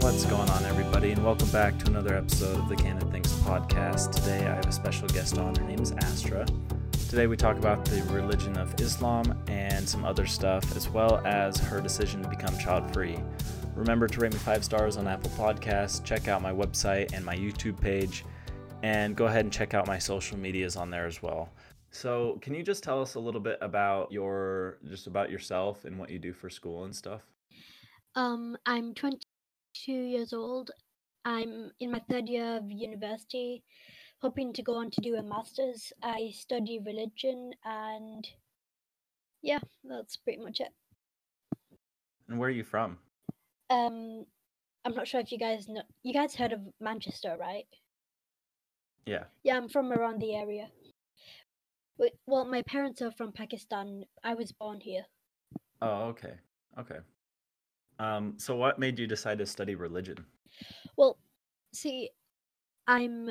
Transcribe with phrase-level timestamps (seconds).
[0.00, 4.10] What's going on, everybody, and welcome back to another episode of the Canon Thinks podcast.
[4.12, 5.54] Today, I have a special guest on.
[5.54, 6.46] Her name is Astra.
[7.10, 11.58] Today, we talk about the religion of Islam and some other stuff, as well as
[11.58, 13.18] her decision to become child free.
[13.74, 17.36] Remember to rate me five stars on Apple Podcasts, check out my website and my
[17.36, 18.24] YouTube page,
[18.82, 21.50] and go ahead and check out my social medias on there as well.
[21.90, 25.98] So, can you just tell us a little bit about your just about yourself and
[25.98, 27.20] what you do for school and stuff?
[28.14, 28.94] Um, I'm
[29.74, 30.70] 22 years old.
[31.24, 33.62] I'm in my third year of university,
[34.20, 35.92] hoping to go on to do a master's.
[36.02, 38.26] I study religion, and
[39.42, 40.72] yeah, that's pretty much it.
[42.28, 42.98] And where are you from?
[43.68, 44.24] Um,
[44.84, 45.82] I'm not sure if you guys know.
[46.02, 47.66] You guys heard of Manchester, right?
[49.06, 49.24] Yeah.
[49.42, 50.68] Yeah, I'm from around the area.
[52.26, 54.04] Well, my parents are from Pakistan.
[54.24, 55.04] I was born here.
[55.82, 56.32] Oh, okay.
[56.78, 57.00] Okay.
[58.00, 60.16] Um, so what made you decide to study religion?
[60.96, 61.18] Well,
[61.74, 62.08] see,
[62.86, 63.28] I'm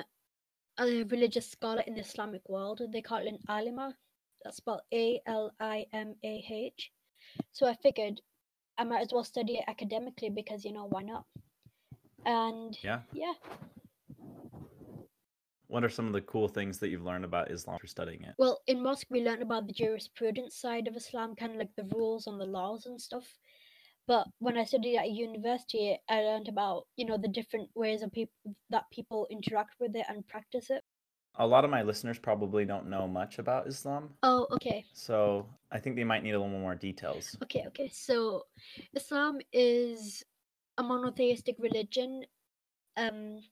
[0.80, 2.80] a religious scholar in the Islamic world.
[2.94, 3.96] They call it an alima.
[4.44, 6.92] That's spelled A L I M A H.
[7.52, 8.22] So I figured
[8.78, 11.26] I might as well study it academically because you know why not?
[12.28, 13.00] And Yeah.
[13.12, 13.34] yeah,
[15.68, 18.36] What are some of the cool things that you've learned about Islam through studying it?
[18.38, 21.90] well, in mosque we learned about the jurisprudence side of Islam, kind of like the
[21.96, 23.26] rules and the laws and stuff.
[24.10, 28.12] But when I studied at university, I learned about you know the different ways of
[28.12, 30.84] people that people interact with it and practice it.
[31.36, 34.84] A lot of my listeners probably don't know much about Islam, Oh, okay.
[34.94, 37.38] so I think they might need a little more details.
[37.44, 37.88] Okay, okay.
[37.94, 38.46] So
[38.96, 40.24] Islam is
[40.80, 42.26] a monotheistic religion.
[42.98, 43.44] Um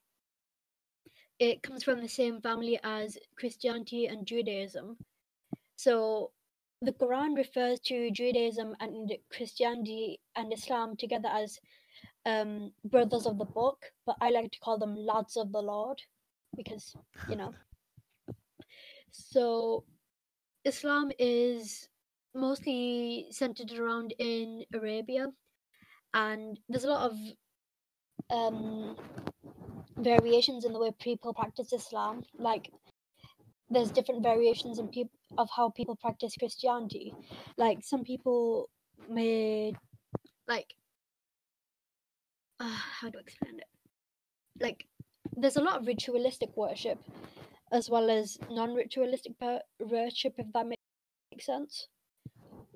[1.38, 4.98] it comes from the same family as Christianity and Judaism.
[5.76, 6.32] So
[6.82, 11.60] the Quran refers to Judaism and Christianity and Islam together as
[12.26, 16.02] um, brothers of the book, but I like to call them lads of the Lord
[16.56, 16.96] because,
[17.30, 17.54] you know.
[19.12, 19.86] So
[20.64, 21.88] Islam is
[22.36, 25.28] mostly centered around in Arabia,
[26.14, 27.18] and there's a lot of
[28.30, 28.96] um,
[29.98, 32.24] variations in the way people practice Islam.
[32.38, 32.70] Like,
[33.70, 37.14] there's different variations in peop- of how people practice Christianity.
[37.58, 38.70] Like, some people
[39.10, 39.74] may
[40.48, 40.74] like
[42.60, 43.68] uh, how do I explain it?
[44.60, 44.88] Like,
[45.36, 47.00] there's a lot of ritualistic worship
[47.72, 51.88] as well as non-ritualistic per- worship, if that makes sense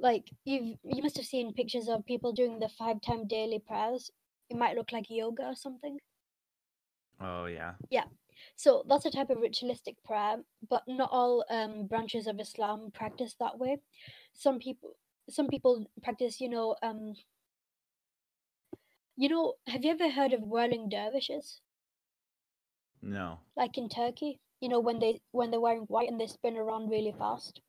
[0.02, 4.12] like you've you must have seen pictures of people doing the five time daily prayers
[4.50, 5.97] it might look like yoga or something
[7.23, 7.73] Oh yeah.
[7.91, 8.06] yeah.
[8.56, 10.38] So that's a type of ritualistic prayer
[10.69, 13.78] but not all um, branches of islam practice that way
[14.34, 14.95] some people
[15.29, 17.13] some people practice you know um
[19.17, 21.61] you know have you ever heard of whirling dervishes
[23.01, 23.40] No.
[23.56, 26.90] like in turkey you know when they when they're wearing white and they spin around
[26.90, 27.61] really fast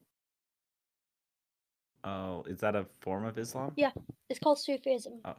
[2.04, 3.72] Oh, is that a form of Islam?
[3.76, 3.92] Yeah.
[4.28, 5.36] it's called sufism Oh.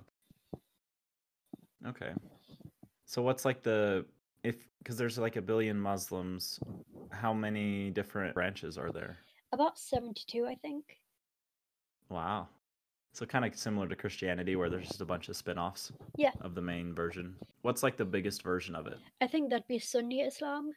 [1.87, 2.13] Okay.
[3.05, 4.05] So what's like the
[4.43, 6.59] if because there's like a billion Muslims,
[7.09, 9.17] how many different branches are there?
[9.51, 10.97] about 72 i think
[12.09, 12.47] Wow.
[13.13, 16.31] So kind of similar to Christianity where there's just a bunch of spin-offs Yeah.
[16.41, 17.35] of the main version.
[17.61, 18.97] What's like the biggest version of it?
[19.21, 20.71] i think that'd be sunni islam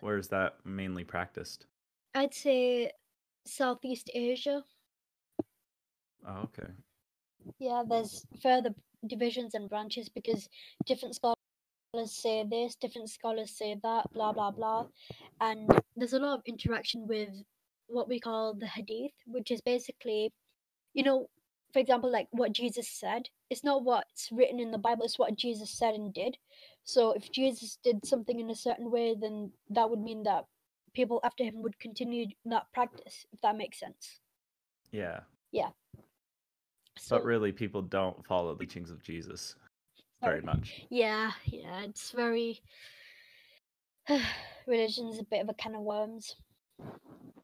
[0.00, 1.66] Where is that mainly practiced?
[2.14, 2.92] I'd say
[3.44, 4.62] Southeast Asia.
[6.26, 6.70] Oh, okay.
[7.58, 8.74] Yeah, there's further
[9.06, 10.48] divisions and branches because
[10.86, 11.36] different scholars
[12.06, 14.86] say this, different scholars say that, blah blah blah.
[15.40, 17.30] And there's a lot of interaction with
[17.86, 20.32] what we call the hadith, which is basically,
[20.94, 21.28] you know,
[21.72, 23.28] for example, like what Jesus said.
[23.50, 26.36] It's not what's written in the Bible, it's what Jesus said and did.
[26.84, 30.44] So if Jesus did something in a certain way, then that would mean that
[30.94, 34.20] people after him would continue that practice, if that makes sense.
[35.52, 35.70] Yeah.
[36.98, 39.54] So, But really people don't follow the teachings of Jesus
[40.22, 40.82] very much.
[40.90, 42.60] Yeah, yeah, it's very.
[44.66, 46.36] Religion's a bit of a can of worms.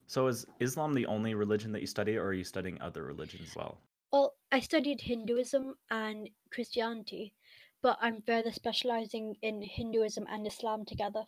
[0.06, 3.48] So is Islam the only religion that you study or are you studying other religions
[3.50, 3.78] as well?
[4.12, 7.34] Well, I studied Hinduism and Christianity,
[7.82, 11.24] but I'm further specializing in Hinduism and Islam together.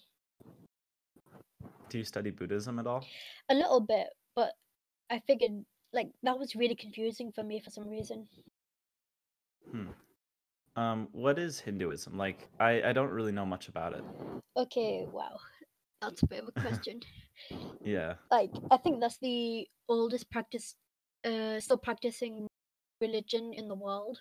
[1.88, 3.04] Do you study Buddhism at all?
[3.48, 4.52] A little bit, but
[5.10, 5.64] I figured
[5.96, 8.28] like that was really confusing for me for some reason.
[9.70, 9.88] Hmm.
[10.76, 12.18] Um, what is Hinduism?
[12.18, 14.04] Like, I, I don't really know much about it.
[14.56, 15.38] Okay, wow.
[16.02, 17.00] That's a bit of a question.
[17.82, 18.14] Yeah.
[18.30, 20.74] like I think that's the oldest practice
[21.24, 22.46] uh still practicing
[23.00, 24.20] religion in the world.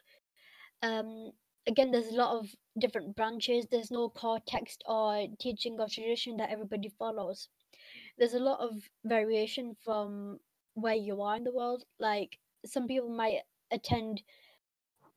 [0.82, 1.32] Um,
[1.68, 2.48] again, there's a lot of
[2.80, 3.68] different branches.
[3.72, 7.50] There's no core text or teaching or tradition that everybody follows.
[8.18, 8.72] There's a lot of
[9.04, 10.40] variation from
[10.76, 11.84] where you are in the world.
[12.00, 13.42] Like some people might
[13.72, 14.22] attend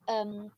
[0.07, 0.51] um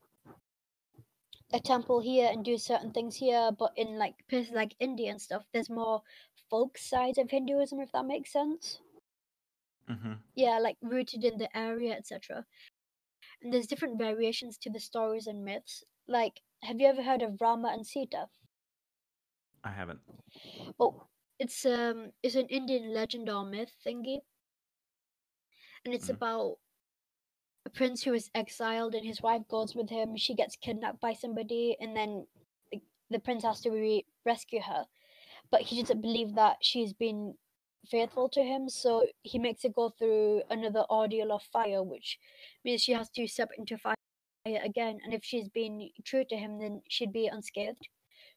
[1.53, 5.21] a temple here and do certain things here, but in like places like India and
[5.21, 6.01] stuff, there's more
[6.50, 8.80] folk sides of Hinduism, if that makes sense.
[9.89, 10.13] Mm-hmm.
[10.36, 12.45] Yeah, like rooted in the area, etc.
[13.42, 15.83] And there's different variations to the stories and myths.
[16.07, 18.27] Like, have you ever heard of Rama and Sita?
[19.63, 20.00] I haven't.
[20.77, 21.09] Well,
[21.39, 24.19] it's um, it's an Indian legend or myth thingy,
[25.86, 26.16] and it's Mhm.
[26.16, 26.60] about
[27.66, 30.16] a prince who is exiled and his wife goes with him.
[30.18, 32.28] She gets kidnapped by somebody, and then
[32.72, 34.88] the, the prince has to re- rescue her.
[35.51, 37.38] But he doesn't believe that she's been
[37.89, 42.19] faithful to him, so he makes her go through another ordeal of fire, which
[42.63, 43.95] means she has to step into fire
[44.45, 45.00] again.
[45.04, 47.88] And if she's been true to him, then she'd be unscathed.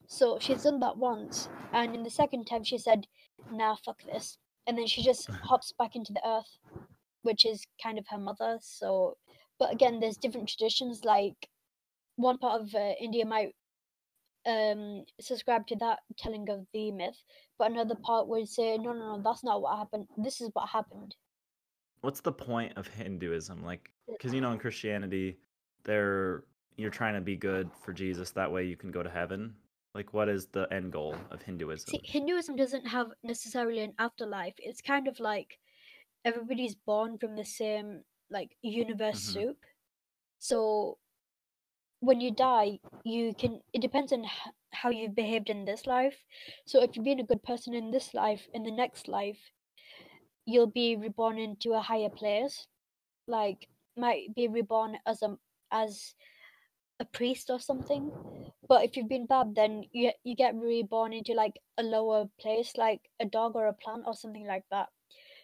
[0.07, 3.07] So she's done that once, and in the second time she said,
[3.51, 4.37] "Nah, fuck this,"
[4.67, 6.57] and then she just hops back into the earth,
[7.25, 8.57] which is kind of her mother.
[8.61, 9.17] So,
[9.59, 11.03] but again, there's different traditions.
[11.03, 11.49] Like
[12.15, 13.53] one part of uh, India might
[14.47, 17.17] um subscribe to that telling of the myth,
[17.57, 20.07] but another part would say, "No, no, no, that's not what happened.
[20.17, 21.15] This is what happened."
[22.01, 23.63] What's the point of Hinduism?
[23.65, 25.39] Like, because you know, in Christianity,
[25.83, 26.43] they're
[26.77, 28.31] you're trying to be good for Jesus.
[28.31, 29.55] That way, you can go to heaven.
[29.95, 31.87] Like, what is the end goal of Hinduism?
[31.87, 34.53] See, Hinduism doesn't have necessarily an afterlife.
[34.57, 35.57] It's kind of like
[36.25, 39.33] everybody's born from the same like universe Mhm.
[39.33, 39.57] soup.
[40.39, 40.99] So
[41.99, 43.61] when you die, you can.
[43.73, 46.23] It depends on h- how you've behaved in this life.
[46.65, 49.51] So if you've been a good person in this life, in the next life,
[50.45, 52.67] you'll be reborn into a higher place.
[53.27, 55.37] Like might be reborn as a
[55.71, 56.15] as
[56.99, 58.11] a priest or something.
[58.67, 62.73] But if you've been bad, then you you get reborn into like a lower place,
[62.77, 64.89] like a dog or a plant or something like that.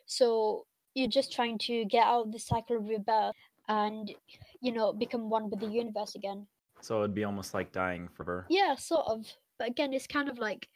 [0.05, 3.35] So you're just trying to get out of the cycle of rebirth
[3.67, 4.13] and
[4.61, 6.47] you know become one with the universe again.
[6.81, 8.45] So it'd be almost like dying forever.
[8.49, 9.25] Yeah, sort of.
[9.59, 10.67] But again, it's kind of like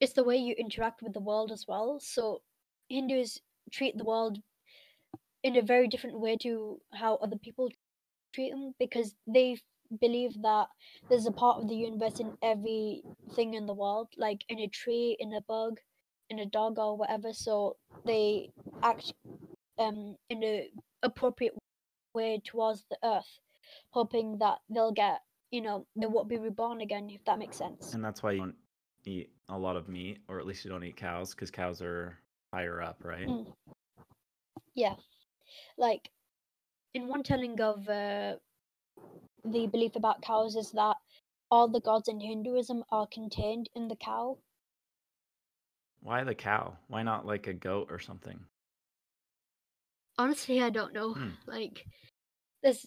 [0.00, 1.98] it's the way you interact with the world as well.
[2.00, 2.42] So
[2.88, 3.40] Hindus
[3.72, 4.38] treat the world
[5.42, 7.70] in a very different way to how other people
[8.34, 9.56] treat them because they
[10.00, 10.66] believe that
[11.08, 15.16] there's a part of the universe in everything in the world, like in a tree,
[15.20, 15.78] in a bug,
[16.30, 17.32] in a dog or whatever.
[17.32, 18.50] So they
[18.82, 19.12] act
[19.78, 20.70] um in a
[21.02, 21.54] appropriate
[22.14, 23.38] way towards the earth,
[23.90, 25.20] hoping that they'll get
[25.50, 27.94] you know they won't be reborn again if that makes sense.
[27.94, 28.54] And that's why you don't
[29.04, 32.18] eat a lot of meat, or at least you don't eat cows, because cows are
[32.52, 33.28] higher up, right?
[33.28, 33.46] Mm.
[34.74, 34.94] Yeah,
[35.78, 36.10] like
[36.94, 38.36] in one telling of uh,
[39.44, 40.96] the belief about cows is that
[41.50, 44.38] all the gods in Hinduism are contained in the cow.
[46.02, 46.76] Why the cow?
[46.88, 48.38] Why not like a goat or something?
[50.18, 51.14] Honestly, I don't know.
[51.14, 51.30] Hmm.
[51.46, 51.84] Like,
[52.62, 52.86] there's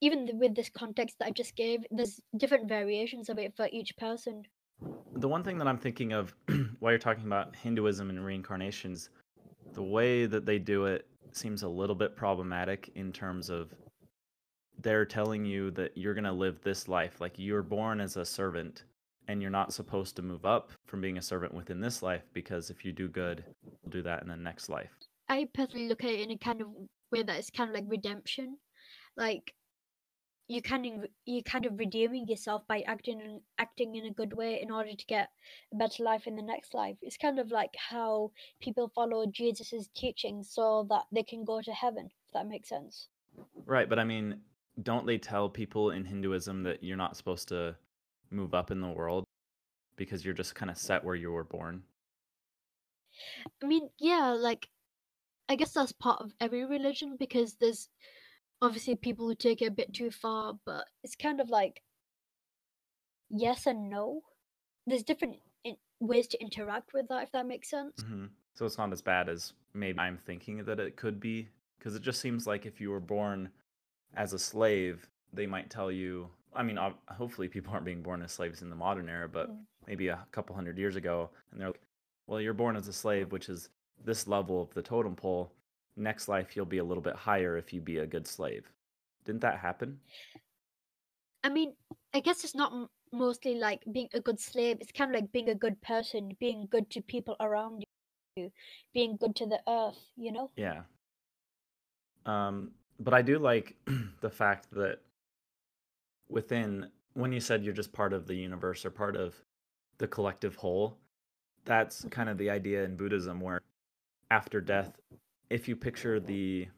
[0.00, 3.96] even with this context that I just gave, there's different variations of it for each
[3.98, 4.44] person.
[5.16, 6.34] The one thing that I'm thinking of
[6.78, 9.10] while you're talking about Hinduism and reincarnations,
[9.74, 13.74] the way that they do it seems a little bit problematic in terms of
[14.82, 17.20] they're telling you that you're going to live this life.
[17.20, 18.84] Like you're born as a servant
[19.30, 22.68] and you're not supposed to move up from being a servant within this life because
[22.68, 24.90] if you do good, you'll do that in the next life.
[25.28, 26.66] I personally look at it in a kind of
[27.12, 28.56] way that it's kind of like redemption,
[29.16, 29.54] like
[30.48, 34.32] you kind of you kind of redeeming yourself by acting in- acting in a good
[34.32, 35.28] way in order to get
[35.72, 36.96] a better life in the next life.
[37.00, 41.72] It's kind of like how people follow Jesus's teachings so that they can go to
[41.72, 42.10] heaven.
[42.26, 43.06] If that makes sense.
[43.64, 44.40] Right, but I mean,
[44.82, 47.76] don't they tell people in Hinduism that you're not supposed to
[48.30, 49.24] move up in the world
[49.96, 51.84] because you're just kind of set where you were born?
[53.62, 54.68] I mean, yeah, like
[55.48, 57.88] I guess that's part of every religion because there's
[58.62, 61.82] obviously people who take it a bit too far, but it's kind of like
[63.30, 64.22] yes and no.
[64.86, 68.04] There's different in- ways to interact with that, if that makes sense.
[68.04, 71.94] hmm So it's not as bad as maybe I'm thinking that it could be, because
[71.94, 73.50] it just seems like if you were born
[74.14, 76.30] as a slave, they might tell you.
[76.54, 76.78] I mean,
[77.08, 79.66] hopefully people aren't being born as slaves in the modern era, but Mm.
[79.86, 81.80] maybe a couple hundred years ago, and they're like,
[82.26, 83.68] "Well, you're born as a slave, which is
[84.04, 85.52] this level of the totem pole.
[85.96, 88.72] Next life, you'll be a little bit higher if you be a good slave."
[89.24, 90.00] Didn't that happen?
[91.44, 91.74] I mean,
[92.12, 94.78] I guess it's not m- mostly like being a good slave.
[94.80, 97.84] It's kind of like being a good person, being good to people around
[98.36, 98.52] you,
[98.92, 99.98] being good to the earth.
[100.16, 100.50] You know?
[100.56, 100.82] Yeah.
[102.26, 103.76] Um, but I do like
[104.20, 105.00] the fact that
[106.30, 109.34] within when you said you're just part of the universe or part of
[109.98, 110.96] the collective whole,
[111.64, 113.60] that's kind of the idea in Buddhism where
[114.30, 114.92] after death,
[115.50, 116.68] if you picture the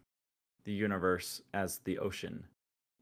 [0.64, 2.44] the universe as the ocean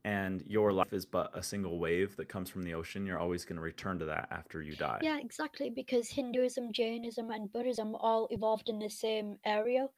[0.04, 3.44] and your life is but a single wave that comes from the ocean, you're always
[3.44, 4.98] going to return to that after you die.
[5.02, 5.68] Yeah, exactly.
[5.68, 9.88] Because Hinduism, Jainism, and Buddhism all evolved in the same area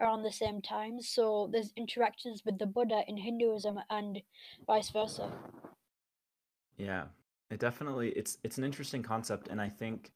[0.00, 1.00] around the same time.
[1.00, 4.20] So there's interactions with the Buddha in Hinduism and
[4.66, 5.30] vice versa.
[6.76, 7.04] Yeah.
[7.50, 10.10] It definitely it's it's an interesting concept and I think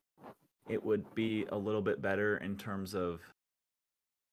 [0.69, 3.21] it would be a little bit better in terms of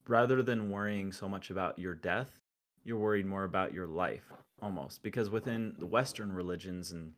[0.08, 2.40] rather than worrying so much about your death,
[2.84, 7.12] you're worried more about your life almost because within the western religions and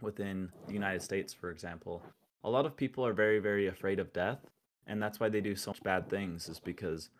[0.00, 2.02] within the United States for example,
[2.44, 4.38] a lot of people are very very afraid of death
[4.86, 7.10] and that's why they do so much bad things is because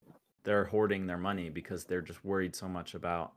[0.44, 3.32] they're hoarding their money because they're just worried so much about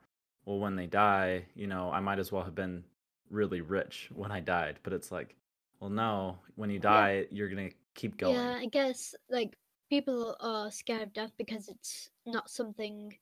[0.46, 2.84] well when they die, you know, I might as well have been
[3.30, 5.36] really rich when I died, but it's like
[5.80, 7.08] well no, when you Yeah.
[7.08, 8.56] die you're going to keep going.
[8.56, 9.58] Yeah, I guess like
[9.90, 13.18] people are scared of death because it's not something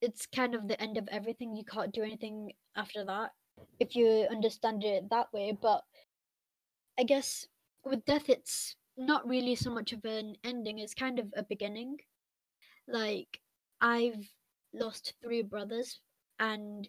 [0.00, 1.56] it's kind of the end of everything.
[1.56, 3.32] You can't do anything after that
[3.78, 5.52] if you understand it that way.
[5.60, 5.84] But
[6.98, 7.48] I guess
[7.84, 11.98] with death, it's not really so much of an ending, it's kind of a beginning.
[12.88, 13.42] Like,
[13.80, 14.34] I've
[14.72, 16.00] lost three brothers,
[16.38, 16.88] and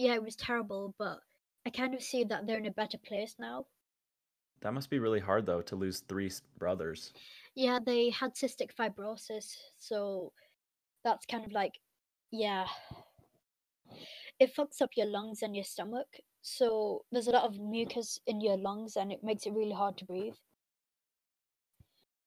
[0.00, 1.18] yeah, it was terrible, but
[1.66, 3.66] I kind of see that they're in a better place now.
[4.62, 7.12] That must be really hard though to lose three brothers.
[7.54, 10.32] Yeah, they had cystic fibrosis, so
[11.04, 11.74] that's kind of like,
[12.30, 12.64] yeah,
[14.38, 16.08] it fucks up your lungs and your stomach.
[16.40, 19.98] So there's a lot of mucus in your lungs, and it makes it really hard
[19.98, 20.40] to breathe.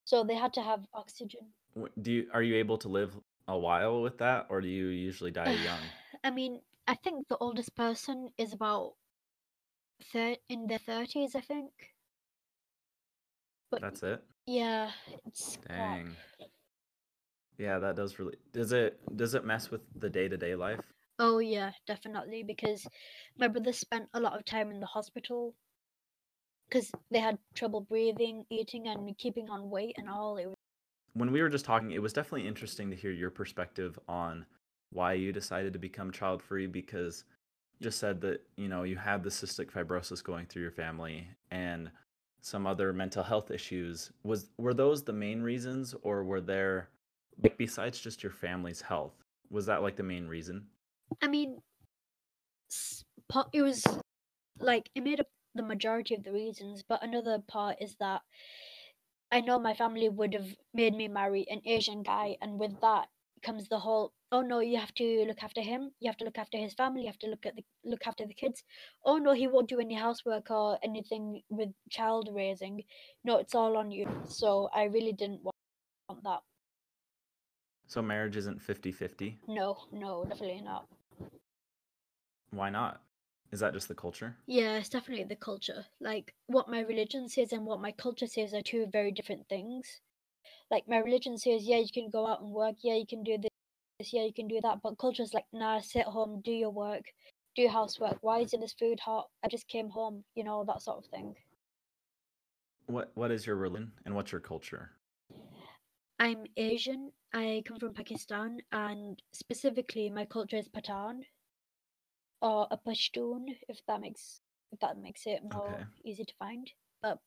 [0.06, 1.54] So they had to have oxygen.
[2.00, 5.32] Do you are you able to live a while with that or do you usually
[5.32, 5.80] die young?
[6.24, 8.96] I mean, I think the oldest person is about
[10.04, 11.96] thir- in their thirties, I think.
[13.70, 14.24] But That's it.
[14.46, 14.92] yeah,
[15.26, 16.00] it's crap.
[16.00, 16.16] Dang.
[17.58, 20.94] Yeah, that does really Does it does it mess with the day-to-day life?
[21.18, 22.88] Oh yeah, definitely because
[23.36, 25.56] my brother spent a lot of time in the hospital
[26.68, 30.36] because they had trouble breathing, eating, and keeping on weight and all.
[30.38, 30.56] It was
[31.14, 34.46] When we were just talking, it was definitely interesting to hear your perspective on
[34.94, 37.24] why you decided to become child-free because
[37.80, 41.28] you just said that, you know, you had the cystic fibrosis going through your family
[41.52, 41.90] and
[42.42, 44.12] some other mental health issues.
[44.24, 46.90] Was were those the main reasons or were there
[47.42, 49.14] like besides just your family's health?
[49.50, 50.66] Was that like the main reason?
[51.22, 51.60] I mean,
[53.54, 53.84] it was
[54.60, 58.22] like it made up the majority of the reasons, but another part is that
[59.32, 63.08] I know my family would have made me marry an Asian guy, and with that
[63.44, 66.40] comes the whole oh no, you have to look after him, you have to look
[66.40, 68.64] after his family, you have to look at the look after the kids.
[69.06, 72.84] Oh no, he won't do any housework or anything with child raising.
[73.24, 74.08] No, it's all on you.
[74.28, 76.40] So I really didn't want that.
[77.86, 79.36] So marriage isn't 50-50?
[79.48, 80.88] No, no, definitely not.
[82.50, 83.02] Why not?
[83.52, 84.36] Is that just the culture?
[84.48, 85.86] Yeah, it's definitely the culture.
[86.02, 90.02] Like what my religion says and what my culture says are two very different things.
[90.72, 93.38] Like my religion says, yeah, you can go out and work, yeah, you can do
[93.38, 93.53] this,
[94.12, 97.14] yeah, you can do that, but culture is like, nah, sit home, do your work,
[97.56, 98.18] do housework.
[98.22, 99.30] Why isn't this food hot?
[99.44, 101.36] I just came home, you know, that sort of thing.
[102.88, 104.92] What what is your religion and what's your culture?
[106.20, 107.12] I'm Asian.
[107.34, 111.26] I come from Pakistan, and specifically, my culture is Pathan
[112.42, 114.42] or a Pashtun, if that makes
[114.72, 115.86] if that makes it more Okay.
[116.04, 116.72] easy to find.
[117.02, 117.20] But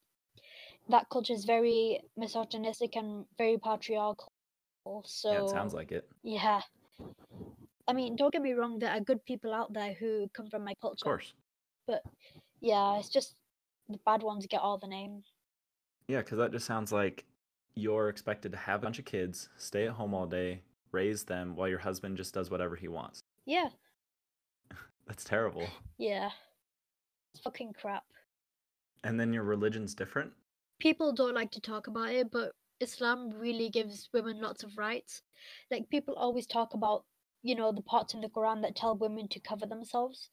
[0.89, 4.33] that culture is very misogynistic and very patriarchal.
[5.05, 6.09] So Yeah, it sounds like it.
[6.23, 6.61] yeah.
[7.89, 8.79] I mean, don't get me wrong.
[8.79, 11.05] There are good people out there who come from my culture.
[11.05, 11.35] Of course.
[11.87, 12.03] but
[12.61, 13.35] yeah, it's just
[13.89, 15.23] the bad ones get all the name.
[16.09, 17.25] Yeah, because that just sounds like
[17.75, 21.55] you're expected to have a bunch of kids, stay at home all day, raise them
[21.55, 23.21] while your husband just does whatever he wants.
[23.45, 23.69] Yeah,
[25.07, 25.69] That's terrible.
[25.99, 26.31] yeah,
[27.35, 28.05] it's fucking crap.
[29.05, 30.33] And then your religion's different?
[30.79, 35.23] people don't like to talk about it, but Islam really gives women lots of rights.
[35.71, 37.05] Like people always talk about,
[37.43, 40.31] you know, the parts in the Quran that tell women to cover themselves,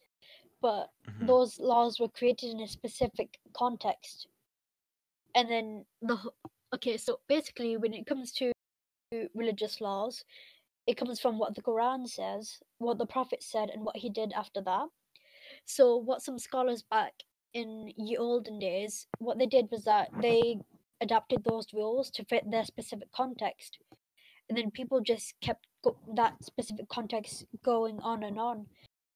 [0.61, 1.27] but Mhm.
[1.27, 4.27] those laws were created in a specific context.
[5.35, 6.17] And then the
[6.73, 8.51] okay, so basically, when it comes to
[9.33, 10.25] religious laws,
[10.87, 14.33] it comes from what the Quran says, what the Prophet said, and what he did
[14.33, 14.89] after that.
[15.65, 17.13] So, what some scholars back
[17.53, 20.59] in the olden days, what they did was that they
[21.03, 23.77] adapted those rules to fit their specific context,
[24.49, 28.67] and then people just kept go- that specific context going on and on.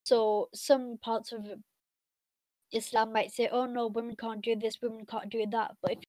[0.03, 1.45] So, some parts of
[2.71, 5.99] Islam might say, "Oh no, women can't do this, women can't do that." But if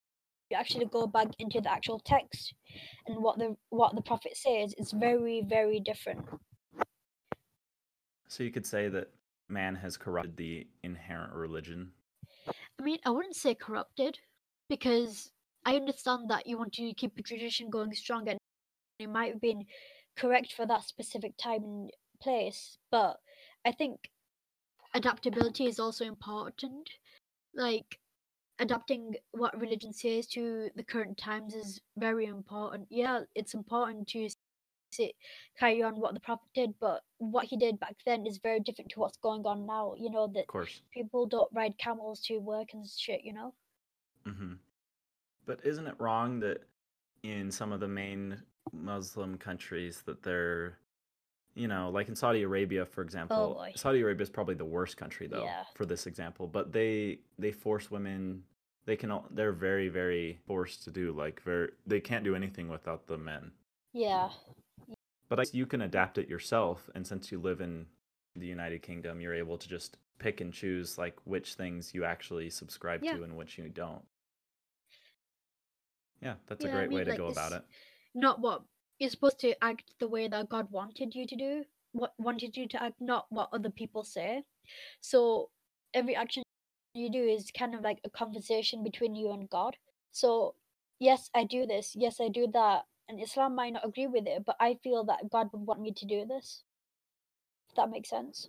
[0.51, 2.55] you actually go back into the actual text
[3.07, 6.27] and what the what the prophet says, it's very very different.
[8.29, 9.11] So you could say that
[9.49, 11.93] man has corrupted the inherent religion.
[12.79, 14.19] I mean, I wouldn't say corrupted
[14.69, 15.31] because
[15.69, 18.39] I understand that you want to keep the tradition going strong and
[18.99, 19.67] it might have been
[20.17, 21.91] correct for that specific time and
[22.23, 23.19] place, but
[23.67, 24.09] I think
[24.95, 26.89] adaptability is also important.
[27.55, 27.99] Like
[28.59, 32.87] adapting what religion says to the current times is very important.
[32.89, 34.27] Yeah, it's important to
[34.91, 35.13] sit,
[35.59, 38.91] carry on what the prophet did, but what he did back then is very different
[38.93, 39.93] to what's going on now.
[39.99, 40.81] You know that Of course.
[40.95, 43.21] people don't ride camels to work and shit.
[43.23, 43.55] You know.
[44.25, 44.55] hmm
[45.49, 46.63] But isn't it wrong that
[47.25, 48.41] in some of the main
[48.73, 50.79] Muslim countries that they're,
[51.55, 53.73] you know, like in Saudi Arabia, for example, oh, boy.
[53.75, 55.65] Saudi Arabia is probably the worst country though Yeah.
[55.75, 56.47] for this example.
[56.47, 58.45] But they they force women.
[58.85, 59.11] They can.
[59.31, 61.71] They're very very forced to do like very.
[61.87, 63.51] They can't do anything without the men.
[63.93, 64.29] Yeah.
[65.31, 67.87] But I, you can adapt it yourself, and since you live in
[68.37, 72.51] the United Kingdom, you're able to just pick and choose like which things you actually
[72.51, 73.17] subscribe Yeah.
[73.17, 74.05] to and which you don't.
[76.23, 77.65] Yeah, that's Yeah, a I great way mean, to like, go about it.
[78.15, 78.63] Not what
[78.99, 81.65] you're supposed to act the way that God wanted you to do.
[81.93, 84.45] What wanted you to act, not what other people say.
[85.01, 85.51] So
[85.95, 86.43] every action
[86.95, 89.77] you do is kind of like a conversation between you and God.
[90.13, 90.55] So
[90.99, 91.95] yes, I do this.
[91.97, 92.87] Yes, I do that.
[93.09, 95.93] And Islam might not agree with it, but I feel that God would want me
[95.93, 96.65] to do this.
[97.71, 98.49] If that makes sense.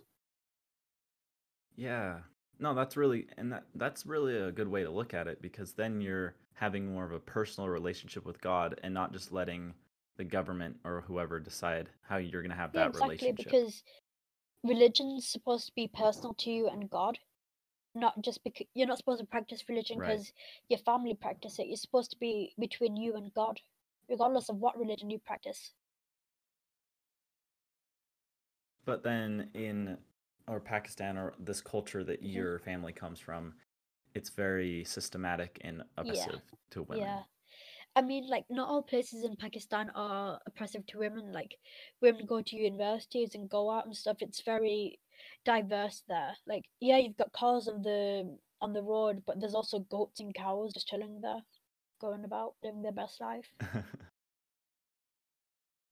[1.76, 2.20] Yeah.
[2.58, 5.72] No, that's really and that that's really a good way to look at it because
[5.72, 9.72] then you're having more of a personal relationship with God and not just letting
[10.18, 13.14] the government or whoever decide how you're going to have Yeah, that exactly.
[13.16, 13.44] relationship.
[13.46, 13.82] Because
[14.62, 17.18] religion's supposed to be personal to you and God,
[17.94, 20.10] not just because you're not supposed to practice religion Right.
[20.10, 20.34] because
[20.68, 21.68] your family practice it.
[21.68, 23.58] You're supposed to be between you and God,
[24.10, 25.72] regardless of what religion you practice.
[28.84, 29.96] But then in
[30.46, 32.34] or Pakistan or this culture that Mhm.
[32.34, 33.54] your family comes from,
[34.14, 36.40] it's very systematic and oppressive
[36.72, 37.04] to women.
[37.04, 37.22] Yeah.
[37.96, 41.32] I mean, like, not all places in Pakistan are oppressive to women.
[41.32, 41.56] Like,
[42.00, 44.18] women go to universities and go out and stuff.
[44.20, 45.00] It's very
[45.44, 46.36] diverse there.
[46.46, 50.34] Like, yeah, you've got cars on the on the road, but there's also goats and
[50.34, 51.40] cows just chilling there,
[52.00, 53.50] going about, living their best life.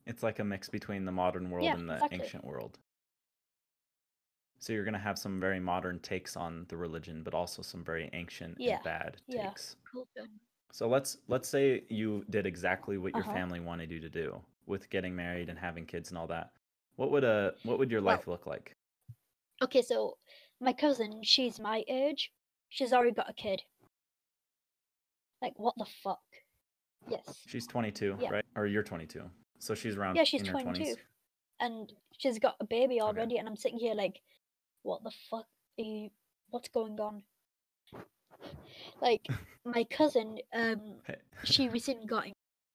[0.07, 2.21] it's like a mix between the modern world Yeah, and the exactly.
[2.23, 2.79] ancient world.
[4.61, 7.85] So you're going to have some very modern takes on the religion, but also some
[7.85, 9.49] very ancient Yeah, and bad yeah.
[9.49, 9.77] takes.
[9.91, 10.07] Cool.
[10.73, 13.33] So let's let's say you did exactly what your Uh-huh.
[13.33, 16.51] family wanted you to do with getting married and having kids and all that.
[16.97, 18.75] What would a what would your Well- life look like?
[19.63, 20.19] Okay, so
[20.61, 22.33] my cousin, she's my age.
[22.69, 23.63] She's already got a kid.
[25.41, 26.21] Like, what the fuck?
[27.09, 27.45] Yes.
[27.47, 28.31] She's 22, Yeah.
[28.31, 28.45] right?
[28.57, 29.31] Or you're 22.
[29.61, 30.85] So she's around Yeah, she's in her 22.
[30.97, 30.97] 20s.
[31.61, 33.01] And she's got a baby Okay.
[33.01, 34.21] already, and I'm sitting here like,
[34.89, 35.47] what the fuck
[35.79, 36.09] are you,
[36.49, 37.23] what's going on?
[39.03, 39.27] Like,
[39.65, 40.97] my cousin, um,
[41.45, 42.27] she recently got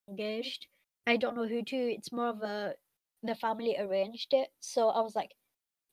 [0.07, 0.67] engaged.
[1.07, 1.75] I don't know who to.
[1.75, 2.75] It's more of a
[3.23, 4.49] the family arranged it.
[4.59, 5.31] So I was like,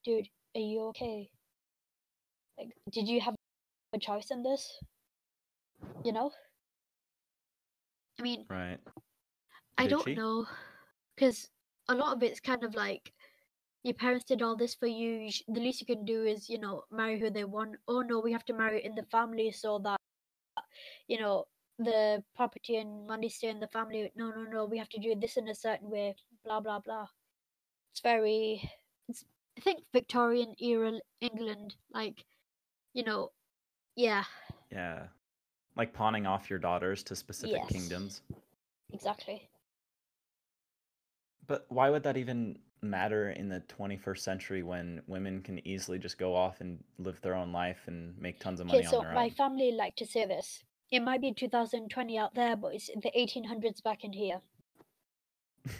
[0.04, 1.30] dude, are you okay?
[2.58, 3.34] Like, did you have
[3.94, 4.78] a choice in this?
[6.04, 6.32] You know?
[8.18, 8.78] I mean, right.
[9.78, 10.14] I Did don't she?
[10.14, 10.46] know,
[11.16, 11.48] because
[11.88, 13.12] a lot of it's kind of like
[13.82, 15.10] your parents did all this for you.
[15.26, 17.76] you sh- the least you can do is, you know, marry who they want.
[17.88, 19.98] Oh no, we have to marry in the family so that,
[21.08, 21.46] you know,
[21.78, 24.10] the property and money stay in the family.
[24.16, 26.14] No, no, no, we have to do this in a certain way.
[26.44, 27.06] Blah blah blah.
[27.92, 28.70] It's very,
[29.08, 29.24] it's
[29.58, 32.24] I think Victorian era England, like,
[32.94, 33.32] you know,
[33.96, 34.24] yeah,
[34.70, 35.08] Yeah.
[35.76, 37.72] Like pawning off your daughters to specific Yes.
[37.72, 38.22] kingdoms.
[38.92, 39.48] exactly.
[41.46, 46.18] But why would that even matter in the 21st century when women can easily just
[46.18, 49.04] go off and live their own life and make tons of money Okay, so on
[49.04, 49.30] their my own?
[49.30, 50.64] family like to say this.
[50.90, 54.40] It might be 2020 out there, but it's the 1800s back in here.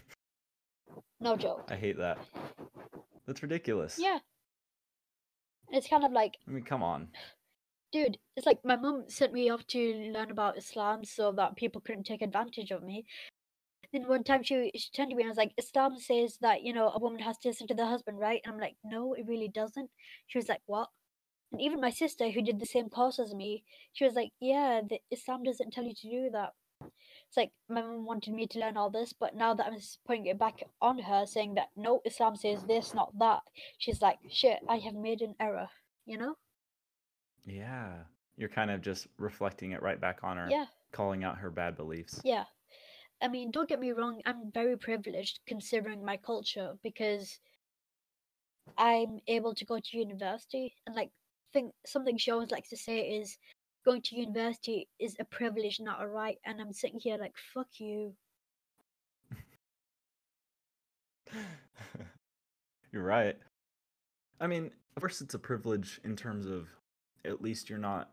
[1.23, 1.67] No joke.
[1.69, 2.19] I hate that.
[3.27, 3.99] That's ridiculous.
[3.99, 4.21] Yeah.
[5.71, 7.09] It's kind of like, I mean, come on.
[7.93, 11.81] dude, it's like my mum sent me off to learn about Islam so that people
[11.83, 13.05] couldn't take advantage of me.
[13.93, 16.63] Then one time she, she turned to me and I was like, Islam says that,
[16.63, 18.41] you know, a woman has to listen to the husband, right?
[18.45, 19.91] And I'm like, no, it really doesn't.
[20.29, 20.89] She was like, what?
[21.53, 24.81] And even my sister, who did the same course as me, she was like, yeah,
[24.89, 26.51] the Islam doesn't tell you to do that.
[26.83, 30.27] It's like my mom wanted me to learn all this, but now that I'm putting
[30.27, 33.41] it back on her, saying that no, Islam says this, not that,
[33.79, 35.69] she's like, shit, I have made an error,
[36.07, 36.35] you know?
[37.45, 37.93] Yeah.
[38.37, 41.77] You're kind of just reflecting it right back on her, Yeah, calling out her bad
[41.77, 42.21] beliefs.
[42.25, 42.45] yeah.
[43.23, 47.39] I mean, don't get me wrong, I'm very privileged considering my culture because
[48.79, 51.11] I'm able to go to university and like
[51.53, 53.37] think something she always likes to say is
[53.85, 56.39] going to university is a privilege, not a right.
[56.45, 58.15] And I'm sitting here like, fuck you.
[62.93, 63.37] You're right.
[64.41, 66.69] I mean, of course, it's a privilege in terms of
[67.25, 68.11] at least you're not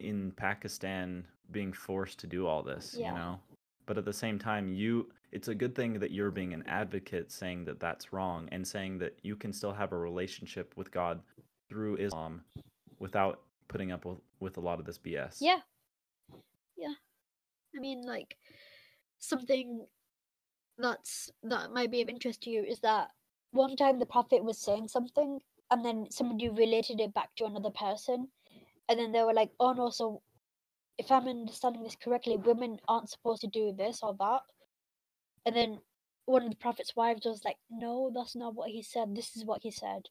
[0.00, 3.12] in Pakistan being forced to do all this, Yeah.
[3.12, 3.40] you know?
[3.86, 7.30] But at the same time, you it's a good thing that you're being an advocate
[7.30, 11.20] saying that that's wrong and saying that you can still have a relationship with God
[11.68, 12.42] through Islam
[12.98, 15.38] without putting up with, with a lot of this BS.
[15.40, 15.58] Yeah.
[16.76, 16.94] Yeah.
[17.76, 18.36] I mean, like,
[19.18, 19.86] something
[20.78, 23.08] that's that might be of interest to you is that
[23.52, 27.70] one time the prophet was saying something and then somebody related it back to another
[27.70, 28.28] person
[28.88, 30.20] and then they were like oh no so
[30.98, 34.42] if i'm understanding this correctly women aren't supposed to do this or that.
[35.46, 35.80] And then
[36.26, 39.14] one of the prophet's wives was like no that's not what he said.
[39.14, 40.08] This is what he said.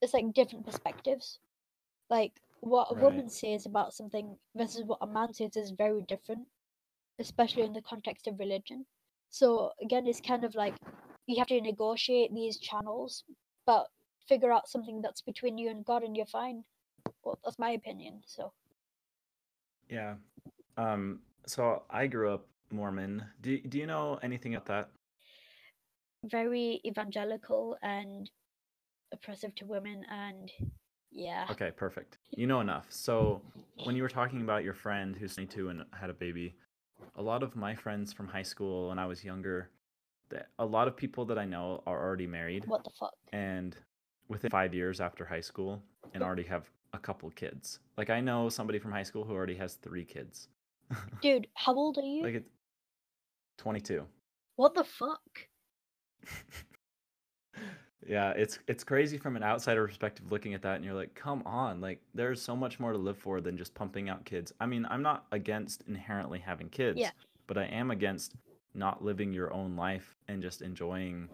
[0.00, 1.38] It's like different perspectives.
[2.10, 3.02] Like what a Right.
[3.04, 6.48] woman says about something versus what a man says is very different
[7.18, 8.86] especially in the context of religion.
[9.30, 10.76] So again it's kind of like
[11.26, 13.24] you have to negotiate these channels
[13.66, 13.88] but
[14.28, 16.64] figure out something that's between you and god and you're fine.
[17.24, 18.52] Well that's my opinion so
[19.92, 20.14] Yeah.
[20.76, 23.24] Um so I grew up Mormon.
[23.42, 24.88] Do do you know anything about that?
[26.24, 28.30] very evangelical and
[29.12, 30.50] oppressive to women and
[31.10, 32.18] yeah Okay, perfect.
[32.30, 32.86] You know enough.
[32.88, 33.42] So,
[33.84, 36.54] when you were talking about your friend who's 22 and had a baby,
[37.16, 39.68] a lot of my friends from high school when I was younger,
[40.58, 43.76] a lot of people that I know are already married what the fuck and
[44.28, 45.82] within 5 years after high school
[46.14, 47.78] and already have a couple kids.
[47.96, 50.48] Like I know somebody from high school who already has 3 kids.
[51.22, 52.50] dude how old are you like it's
[53.58, 54.04] 22.
[54.56, 55.20] what the fuck
[58.06, 61.42] yeah, it's it's crazy from an outsider perspective looking at that and you're like, "Come
[61.46, 64.66] on, like there's so much more to live for than just pumping out kids." I
[64.66, 67.10] mean, I'm not against inherently having kids, Yeah.
[67.46, 68.34] but I am against
[68.74, 71.28] not living your own life and just enjoying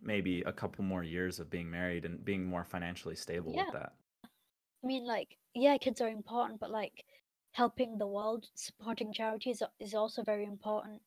[0.00, 3.64] maybe a couple more years of being married and being more financially stable Yeah.
[3.64, 3.92] with that.
[4.82, 7.04] I mean like yeah kids are important but like
[7.52, 11.00] helping the world supporting charities is also very important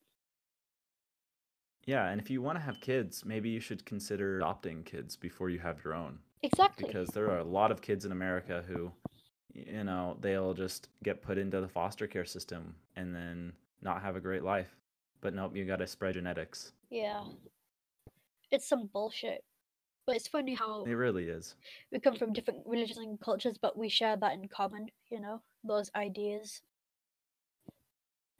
[1.86, 5.50] Yeah, and if you want to have kids, maybe you should consider adopting kids before
[5.50, 6.20] you have your own.
[6.44, 8.92] exactly because there are a lot of kids in America who,
[9.54, 14.16] you know, they'll just get put into the foster care system and then not have
[14.16, 14.76] a great life.
[15.22, 16.72] But nope, you got to spread genetics.
[16.90, 17.24] yeah
[18.52, 19.44] it's some bullshit
[20.06, 21.56] but it's funny how It really is.
[21.92, 25.42] we come from different religions and cultures, but we share that in common, you know,
[25.64, 26.62] those ideas.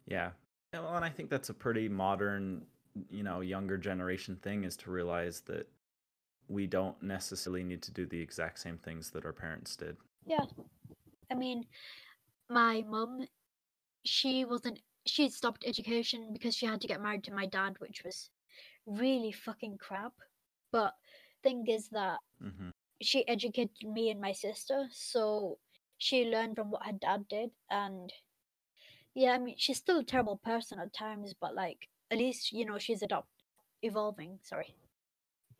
[0.06, 0.30] Yeah.
[0.72, 2.62] Well, and I think that's a pretty modern,
[3.10, 5.68] you know, younger generation thing is to realize that
[6.48, 9.96] we don't necessarily need to do the exact same things that our parents did.
[10.26, 10.44] Yeah.
[11.30, 11.64] I mean,
[12.50, 13.26] my mum,
[14.04, 18.02] she wasn't, she stopped education because she had to get married to my dad, which
[18.04, 18.30] was
[18.86, 20.12] really fucking crap.
[20.72, 20.94] But
[21.42, 22.70] thing is that mm-hmm.
[23.00, 25.58] she educated me and my sister, so
[25.98, 27.50] she learned from what her dad did.
[27.70, 28.12] And
[29.14, 32.64] yeah, I mean, she's still a terrible person at times, but like, at least, you
[32.64, 33.28] know, she's adopt
[33.82, 34.38] evolving.
[34.42, 34.74] Sorry.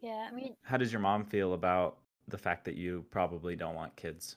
[0.00, 3.74] Yeah, I mean, How does your mom feel about the fact that you probably don't
[3.74, 4.36] want kids?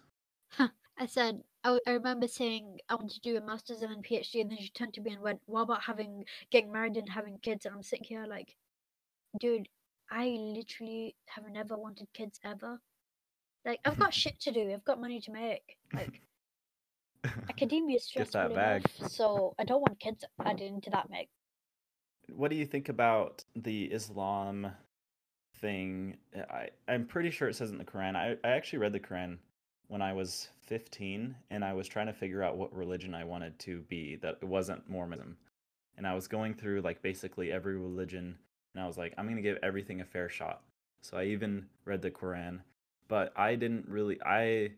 [0.97, 4.51] I said, I remember saying I want to do a master's and then PhD, and
[4.51, 7.65] then she turned to me and went, What about having getting married and having kids?
[7.65, 8.55] And I'm sitting here like,
[9.39, 9.67] dude,
[10.09, 12.79] I literally have never wanted kids ever.
[13.65, 15.77] Like, I've got shit to do, I've got money to make.
[15.93, 16.21] Like,
[17.49, 18.85] academia is stressful that bag.
[18.99, 21.29] enough, so I don't want kids added into that mix.
[22.33, 24.71] what do you think about the Islam
[25.59, 26.17] thing?
[26.49, 28.15] I, I'm pretty sure it says in the Quran.
[28.15, 29.37] I, I actually read the Quran
[29.87, 33.57] when I was 15 and I was trying to figure out what religion I wanted
[33.59, 35.37] to be, that it wasn't Mormonism.
[35.97, 38.37] And I was going through like basically every religion
[38.75, 40.61] and I was like, I'm to give everything a fair shot.
[41.01, 42.59] So I even read the Quran,
[43.07, 44.71] but I didn't really, I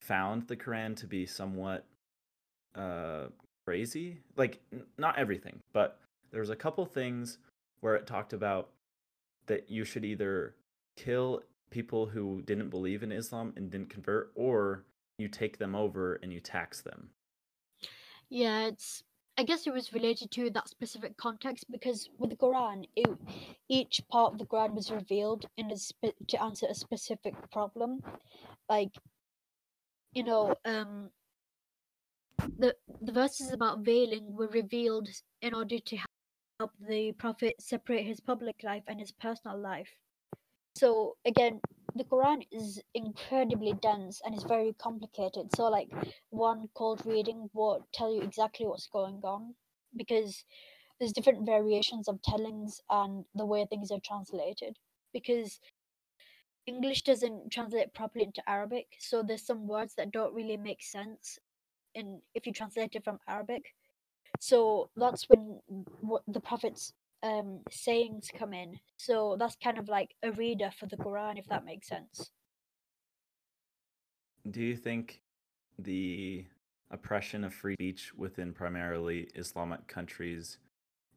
[0.00, 1.84] found the Quran to be somewhat
[2.74, 3.26] uh,
[3.66, 4.18] crazy.
[4.36, 7.38] Like, n- not everything, but there's a couple things
[7.80, 8.70] where it talked about
[9.46, 10.54] that you should either
[10.96, 14.84] kill people who didn't believe in Islam and didn't convert, or
[15.18, 17.10] you take them over and you tax them.
[18.28, 19.02] Yeah, it's.
[19.38, 23.08] I guess it was related to that specific context because with the Quran, it,
[23.68, 28.02] each part of the Quran was revealed in spe- to answer a specific problem.
[28.68, 28.92] Like,
[30.14, 31.10] you know, um,
[32.58, 35.08] the the verses about veiling were revealed
[35.40, 35.96] in order to
[36.58, 39.90] help the prophet separate his public life and his personal life.
[40.76, 41.60] So again,
[41.94, 45.54] the Quran is incredibly dense and is very complicated.
[45.54, 45.88] So like
[46.30, 49.54] one cold reading won't tell you exactly what's going on
[49.96, 50.44] because
[50.98, 54.78] there's different variations of tellings and the way things are translated
[55.12, 55.60] because
[56.66, 61.38] English doesn't translate properly into Arabic, so there's some words that don't really make sense
[61.94, 63.74] in if you translate it from Arabic.
[64.38, 65.60] So that's when
[66.00, 68.78] what the Prophet's um, sayings come in.
[68.96, 72.30] So that's kind of like a reader for the Quran, if that makes sense.
[74.50, 75.20] Do you think
[75.78, 76.44] the
[76.90, 80.58] oppression of free speech within primarily Islamic countries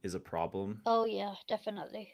[0.04, 0.82] is a problem?
[0.86, 2.14] Oh yeah, definitely.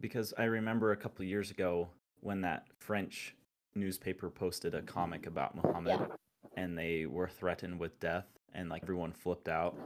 [0.00, 1.88] Because I remember a couple years ago
[2.20, 3.34] when that French
[3.74, 6.16] newspaper posted a comic about Muhammad Yeah.
[6.56, 9.76] and they were threatened with death and like everyone flipped out.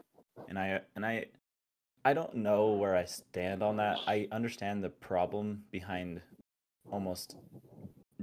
[0.49, 1.27] And I and I
[2.05, 3.99] I don't know where I stand on that.
[4.07, 6.21] I understand the problem behind
[6.91, 7.37] almost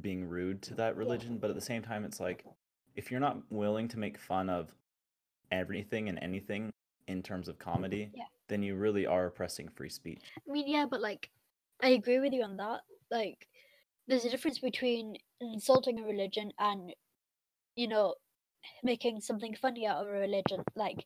[0.02, 2.44] being rude to that religion, but at the same time it's like
[2.96, 4.74] if you're not willing to make fun of
[5.52, 6.72] everything and anything
[7.08, 8.26] in terms of comedy, Yeah.
[8.48, 10.24] then you really are oppressing free speech.
[10.48, 11.30] I mean, yeah, but like,
[11.82, 12.82] I agree with you on that.
[13.12, 13.48] Like,
[14.08, 16.94] there's a difference between insulting a religion and,
[17.76, 18.16] you know,
[18.84, 20.64] making something funny out of a religion.
[20.76, 21.06] Like,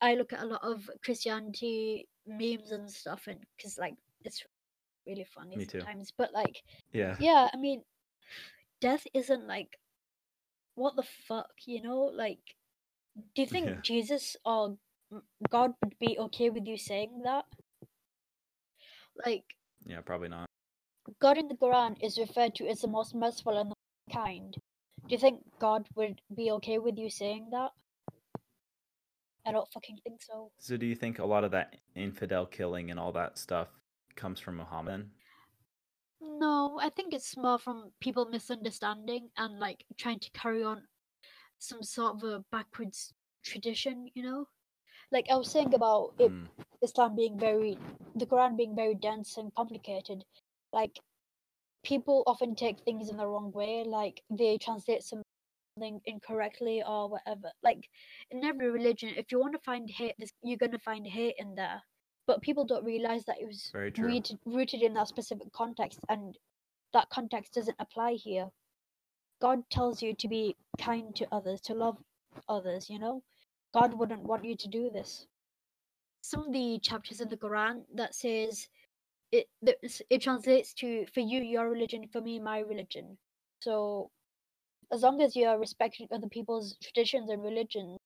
[0.00, 4.44] I look at a lot of Christianity memes and stuff, and because like it's
[5.06, 5.80] really funny Me too.
[5.80, 6.12] sometimes.
[6.16, 7.16] But like, Yeah.
[7.18, 7.82] yeah, I mean,
[8.80, 9.78] death isn't like,
[10.74, 12.02] what the fuck, you know?
[12.02, 12.38] Like,
[13.34, 13.80] do you think Yeah.
[13.82, 14.78] Jesus or
[15.50, 17.46] God would be okay with you saying that?
[19.24, 19.44] Like,
[19.86, 20.46] Yeah, probably not.
[21.20, 24.52] God in the Quran is referred to as the most merciful and the kind.
[25.08, 27.72] Do you think God would be okay with you saying that?
[29.48, 30.50] I don't fucking think so.
[30.58, 33.68] So do you think a lot of that infidel killing and all that stuff
[34.14, 35.08] comes from Muhammad?
[36.20, 40.82] No, I think it's more from people misunderstanding and like trying to carry on
[41.58, 44.48] some sort of a backwards tradition, you know?
[45.10, 46.46] Like I was saying about it, Mm,
[46.82, 47.78] Islam being very,
[48.14, 50.24] the Quran being very dense and complicated.
[50.72, 50.98] Like
[51.84, 55.02] people often take things in the wrong way, like they translate
[55.78, 57.50] something incorrectly or whatever.
[57.62, 57.88] Like
[58.30, 61.54] in every religion, if you want to find hate, you're going to find hate in
[61.54, 61.82] there.
[62.26, 66.36] But people don't realize that it was rooted, rooted in that specific context, and
[66.92, 68.48] that context doesn't apply here.
[69.40, 71.96] God tells you to be kind to others, to love
[72.48, 73.22] others, you know?
[73.72, 75.26] God wouldn't want you to do this.
[76.20, 78.68] Some of the chapters in the Quran that says
[79.30, 83.16] it it translates to for you your religion, for me my religion.
[83.60, 84.10] So
[84.92, 87.98] as long as you're respecting other people's traditions and religions,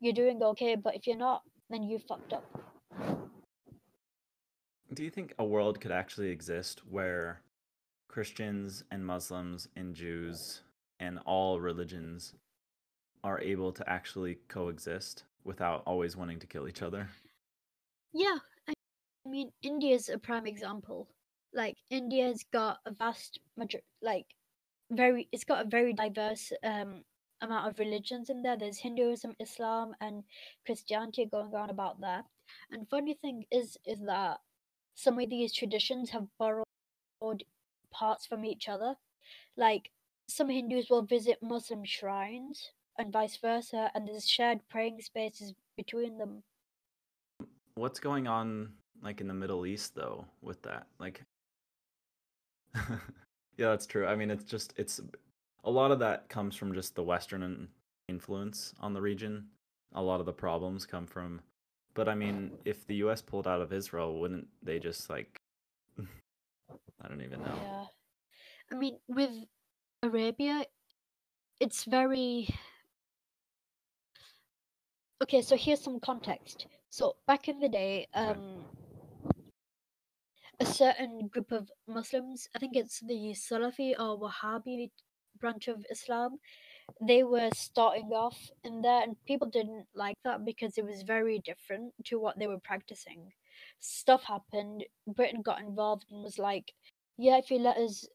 [0.00, 0.76] you're doing okay.
[0.76, 2.44] But if you're not, then you fucked up.
[4.92, 7.42] Do you think a world could actually exist where
[8.08, 10.62] Christians and Muslims and Jews
[10.98, 12.34] and all religions
[13.22, 17.08] are able to actually coexist without always wanting to kill each other?
[18.12, 18.38] Yeah,
[18.68, 18.72] I
[19.26, 21.08] mean, India's a prime example.
[21.52, 24.26] Like, India's got a vast, major- like,
[24.90, 27.04] very, it's got a very diverse um
[27.40, 28.56] amount of religions in there.
[28.56, 30.24] There's Hinduism, Islam, and
[30.66, 32.24] Christianity going on about that.
[32.70, 34.38] And funny thing is, is that
[34.94, 36.64] some of these traditions have borrowed
[37.92, 38.96] parts from each other.
[39.56, 39.90] Like,
[40.28, 46.18] some Hindus will visit Muslim shrines and vice versa, and there's shared praying spaces between
[46.18, 46.42] them.
[47.76, 48.72] What's going on
[49.02, 50.88] like in the Middle East though with that?
[50.98, 51.22] Like
[53.58, 54.06] Yeah, that's true.
[54.06, 55.00] I mean, it's just it's
[55.64, 57.68] a lot of that comes from just the western
[58.08, 59.48] influence on the region.
[59.94, 61.40] A lot of the problems come from
[61.98, 65.40] but I mean, if the US pulled out of Israel, wouldn't they just like
[65.98, 67.58] I don't even know.
[67.60, 67.84] Yeah.
[68.70, 69.32] I mean, with
[70.04, 70.64] Arabia,
[71.58, 72.48] it's very.
[75.20, 76.68] Okay, so here's some context.
[76.90, 78.64] So back in the day, um,
[80.60, 84.90] a certain group of Muslims, I think it's the Salafi or Wahhabi
[85.40, 86.38] branch of Islam,
[87.00, 91.38] they were starting off in there, and people didn't like that because it was very
[91.40, 93.32] different to what they were practicing.
[93.80, 94.84] Stuff happened.
[95.06, 96.72] Britain got involved and was like,
[97.16, 98.08] "Yeah, if you let us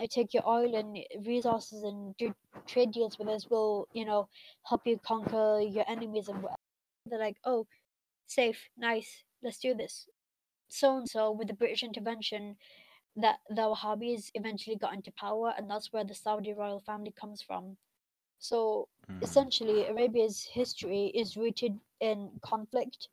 [0.00, 2.34] uh, take your oil and resources and do
[2.66, 4.28] trade deals with us, we'll, you know,
[4.64, 6.60] help you conquer your enemies and whatever."
[7.06, 7.66] They're like, "Oh,
[8.26, 10.08] safe, nice, let's do this."
[10.74, 12.56] So and so, with the British intervention,
[13.16, 17.42] that the Wahhabis eventually got into power, and that's where the Saudi royal family comes
[17.42, 17.78] from.
[18.38, 19.22] So Mm.
[19.22, 23.08] essentially, Arabia's history is rooted in conflict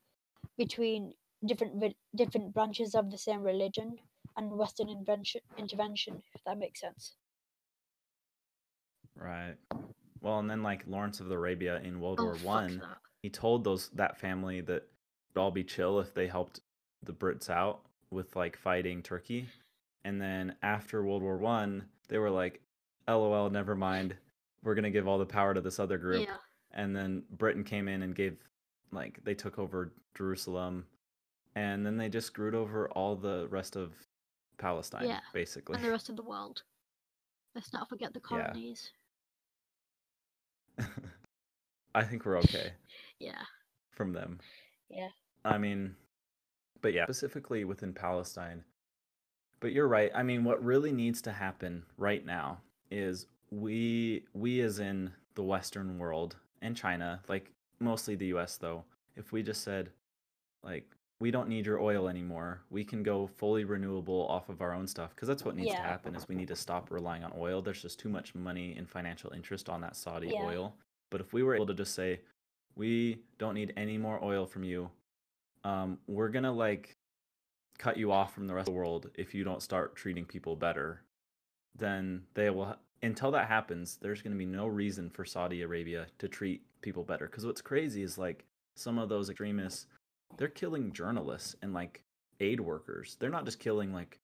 [0.57, 3.99] between different vi- different branches of the same religion
[4.37, 7.17] and Western invention, intervention, if that makes sense.
[9.15, 9.57] Right.
[10.21, 12.81] Well, and then like Lawrence of Arabia in World Oh, War One,
[13.21, 14.83] he told those that family that
[15.29, 16.61] it'd all be chill if they helped
[17.03, 19.47] the Brits out with like fighting Turkey.
[20.03, 22.61] And then after World War One, they were like,
[23.07, 24.15] "LOL, never mind.
[24.63, 26.37] We're gonna give all the power to this other group." Yeah,
[26.71, 28.37] And then Britain came in and gave,
[28.91, 30.85] like, they took over Jerusalem,
[31.55, 33.93] and then they just screwed over all the rest of
[34.57, 35.75] Palestine, Yeah, basically.
[35.75, 36.63] and the rest of the world.
[37.55, 38.91] Let's not forget the colonies.
[40.77, 40.85] Yeah.
[40.85, 41.07] colonies.
[41.95, 42.73] I think we're okay.
[43.19, 43.43] Yeah,
[43.91, 44.39] from them.
[44.89, 45.09] Yeah.
[45.45, 45.95] I mean,
[46.81, 48.63] but yeah, specifically within Palestine.
[49.59, 50.11] But you're right.
[50.15, 55.43] I mean, what really needs to happen right now is we we as in the
[55.43, 58.83] western world and China, like mostly the US though,
[59.15, 59.89] if we just said
[60.63, 60.85] like
[61.19, 62.61] we don't need your oil anymore.
[62.71, 65.81] We can go fully renewable off of our own stuff because that's what needs to
[65.83, 67.61] happen is we need to stop relying on oil.
[67.61, 70.43] There's just too much money and financial interest on that Saudi Yeah.
[70.43, 70.75] oil.
[71.11, 72.21] But if we were able to just say
[72.75, 74.89] we don't need any more oil from you.
[75.63, 76.95] Um, we're gonna like
[77.77, 80.55] cut you off from the rest of the world if you don't start treating people
[80.55, 81.01] better.
[81.77, 82.65] Then they will.
[82.65, 87.03] ha- Until that happens, there's gonna be no reason for Saudi Arabia to treat people
[87.03, 87.27] better.
[87.27, 88.45] Because what's crazy is like
[88.75, 89.87] some of those extremists,
[90.37, 92.03] they're killing journalists and like
[92.39, 93.17] aid workers.
[93.19, 94.19] They're not just killing like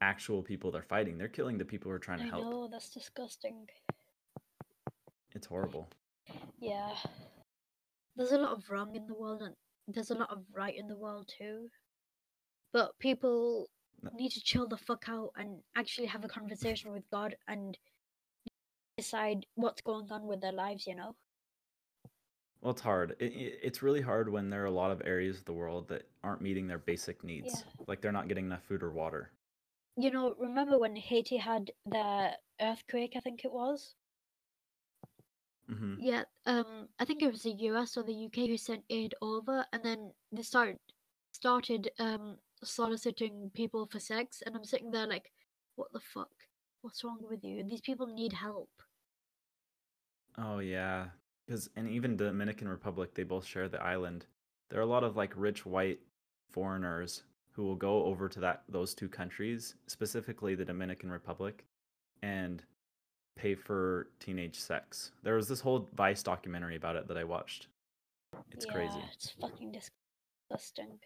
[0.00, 1.16] actual people they're fighting.
[1.16, 2.44] They're killing the people who are trying to I help.
[2.44, 3.66] know that's disgusting.
[5.34, 5.88] It's horrible.
[6.60, 6.90] Yeah,
[8.16, 9.54] there's a lot of wrong in the world, and
[9.88, 11.68] there's a lot of right in the world too.
[12.72, 13.68] But people
[14.02, 14.10] No.
[14.14, 17.76] need to chill the fuck out and actually have a conversation with God and
[18.96, 20.86] decide what's going on with their lives.
[20.86, 21.16] You know.
[22.60, 23.16] Well, it's hard.
[23.18, 25.88] It, it, it's really hard when there are a lot of areas of the world
[25.88, 27.64] that aren't meeting their basic needs.
[27.88, 29.32] Like they're not getting enough food or water.
[29.96, 33.14] You know, remember when Haiti had the earthquake?
[33.16, 33.94] I think it was.
[35.68, 39.14] Hmm Yeah, um, I think it was the US or the UK who sent aid
[39.22, 40.76] over, and then they start
[41.32, 45.32] started um soliciting people for sex, and I'm sitting there like,
[45.76, 46.32] what the fuck?
[46.82, 47.64] What's wrong with you?
[47.64, 48.70] These people need help.
[50.38, 51.08] Oh yeah,
[51.46, 54.26] because and even Dominican Republic, they both share the island.
[54.68, 56.00] There are a lot of like rich white
[56.50, 61.64] foreigners who will go over to that those two countries, specifically the Dominican Republic,
[62.22, 62.64] and
[63.36, 65.12] pay for teenage sex.
[65.22, 67.68] There was this whole Vice documentary about it that I watched.
[68.50, 68.94] It's crazy.
[68.98, 70.98] Yeah, It's fucking disgusting.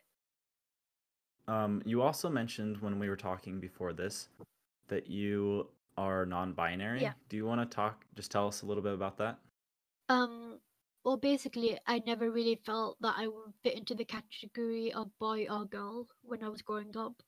[1.49, 4.29] Um, you also mentioned when we were talking before this
[4.89, 7.01] that you are non-binary.
[7.01, 7.12] Yeah.
[7.29, 8.05] Do you want to talk?
[8.15, 9.39] Just tell us a little bit about that.
[10.09, 10.59] Um,
[11.05, 15.47] well, basically, I never really felt that I would fit into the category of boy
[15.49, 17.23] or girl when I was growing up.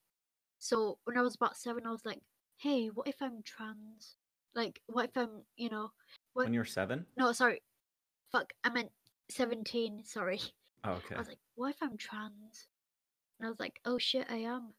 [0.58, 2.20] So when I was about seven, I was like,
[2.56, 4.16] "Hey, what if I'm trans?
[4.58, 5.92] Like, what if I'm, you know,
[6.32, 6.46] what?
[6.46, 7.06] When you're seven.
[7.16, 7.62] No, sorry,
[8.32, 8.90] fuck, I meant
[9.30, 10.02] seventeen.
[10.04, 10.40] Sorry,
[10.84, 11.14] Oh, okay.
[11.14, 12.66] I was like, what if I'm trans?
[13.38, 14.72] And I was like, oh shit, I am.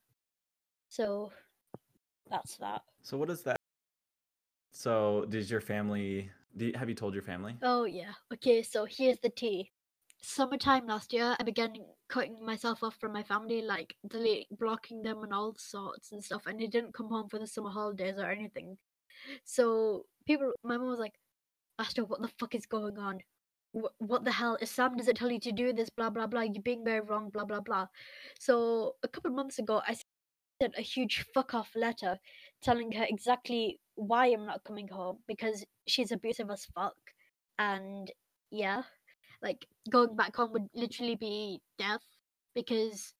[0.89, 1.31] So
[2.29, 2.81] that's that.
[3.03, 3.55] So what is that?
[4.73, 6.29] So did your family?
[6.57, 7.55] You, have you told your family?
[7.63, 8.11] Oh yeah.
[8.33, 9.71] Okay, so here's the tea.
[10.21, 11.71] Summertime last year, I began
[12.09, 16.47] cutting myself off from my family, like delete, blocking them and all sorts and stuff.
[16.47, 18.77] And they didn't come home for the summer holidays or anything.
[19.43, 21.15] So people, my mom was like,
[21.79, 23.19] Astro, what the fuck is going on?
[23.99, 24.57] What, the hell?
[24.61, 27.29] If Sam doesn't tell you to do this, blah blah blah, you're being very wrong,
[27.29, 27.87] blah blah blah.
[28.39, 29.95] So a couple months ago, I
[30.61, 32.17] sent a huge fuck off letter
[32.61, 36.95] telling her exactly why I'm not coming home because she's abusive as fuck.
[37.59, 38.11] And
[38.51, 38.83] yeah,
[39.41, 42.03] like going back home would literally be death
[42.55, 43.13] because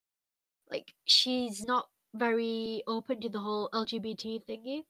[0.72, 4.84] like she's not very open to the whole LGBT thingy.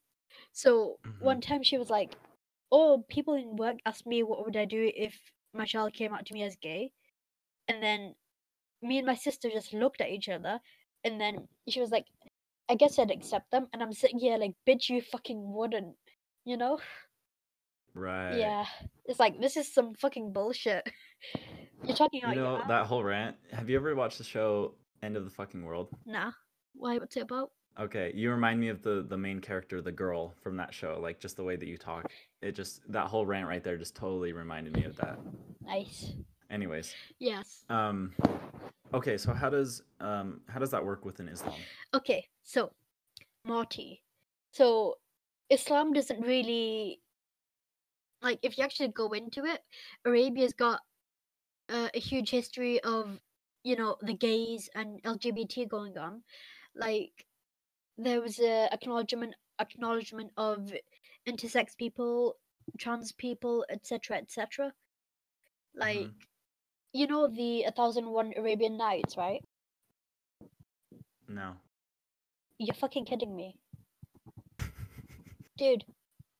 [0.51, 1.21] So Mhm.
[1.21, 2.15] one time she was like,
[2.71, 6.25] "Oh, people in work asked me what would I do if my child came out
[6.27, 6.93] to me as gay,"
[7.67, 8.15] and then
[8.81, 10.61] me and my sister just looked at each other,
[11.03, 12.07] and then she was like,
[12.69, 15.97] "I guess I'd accept them," and I'm sitting here like, "Bitch, you fucking wouldn't,"
[16.45, 16.79] you know?
[17.93, 18.37] Right.
[18.37, 18.65] Yeah,
[19.05, 20.87] it's like this is some fucking bullshit.
[21.85, 23.37] You're talking You out know your that whole rant.
[23.51, 25.89] Have you ever watched the show End of the Fucking World?
[26.05, 26.31] Nah.
[26.73, 26.97] Why?
[26.97, 27.51] What's it about?
[27.79, 30.99] Okay, you remind me of the the main character, the girl from that show.
[31.01, 32.11] Like just the way that you talk.
[32.41, 35.17] It just that whole rant right there just totally reminded me of that.
[35.65, 36.13] Nice.
[36.49, 37.63] Anyways, Yes.
[37.69, 38.13] um,
[38.93, 39.17] okay.
[39.17, 41.55] So how does um how does that work within Islam?
[41.93, 42.27] Okay.
[42.43, 42.73] So,
[43.45, 44.03] Marty,
[44.51, 44.97] So
[45.49, 46.99] Islam doesn't really
[48.21, 49.61] like if you actually go into it,
[50.03, 50.81] Arabia's got
[51.69, 53.19] uh, a huge history of
[53.63, 56.23] you know the gays and LGBT going on.
[56.75, 57.25] Like
[57.99, 60.71] there was a acknowledgement acknowledgement of
[61.27, 62.37] intersex people,
[62.77, 64.73] trans people, etc., etc.
[65.75, 66.13] Like Mhm.
[66.93, 69.43] you know the A Thousand and One Arabian Nights, right?
[71.27, 71.57] No.
[72.57, 73.57] You're fucking kidding me,
[75.57, 75.85] dude.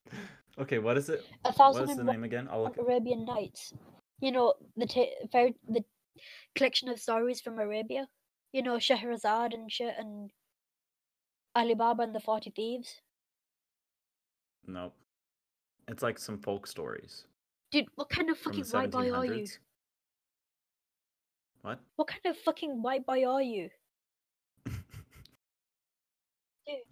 [0.57, 1.23] Okay, what is it?
[1.45, 2.49] A Thousand is the name again?
[2.51, 2.77] I'll look.
[2.77, 3.73] Arabian Nights.
[4.19, 4.87] You know the
[5.31, 5.85] very the
[6.55, 8.09] collection of stories from Arabia.
[8.51, 10.33] You know Shahrazad and shit and
[11.59, 13.01] Ali Baba and the Forty Thieves.
[14.65, 14.95] Nope.
[15.87, 17.25] It's like some folk stories
[17.71, 19.45] Dude, what kind of fucking white boy are you?
[21.61, 21.79] What?
[21.97, 23.69] What kind of fucking white boy are you?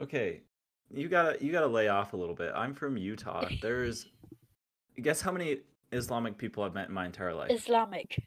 [0.02, 0.42] Okay,
[0.92, 2.52] you gotta you gotta lay off a little bit.
[2.56, 3.48] I'm from Utah.
[3.62, 4.08] There's,
[5.00, 5.60] guess how many
[5.92, 7.52] Islamic people I've met in my entire life?
[7.52, 8.18] Islamic.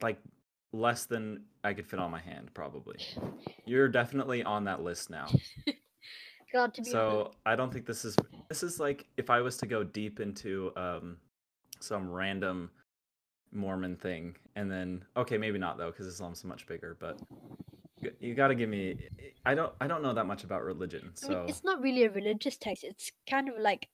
[0.00, 0.18] like
[0.72, 2.98] less than I could fit on my hand, probably.
[3.64, 5.28] You're definitely on that list now.
[6.54, 8.14] To be So I don't think this is
[8.50, 11.16] this is like if I was to go deep into um
[11.80, 12.70] some random
[13.52, 17.18] Mormon thing and then okay maybe not though because Islam's so much bigger but
[18.20, 19.08] you got to give me
[19.46, 22.04] I don't I don't know that much about religion I mean, so it's not really
[22.04, 22.84] a religious text.
[22.84, 23.88] It's kind of like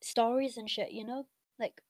[0.00, 1.26] stories and shit, you know?
[1.58, 1.80] Like,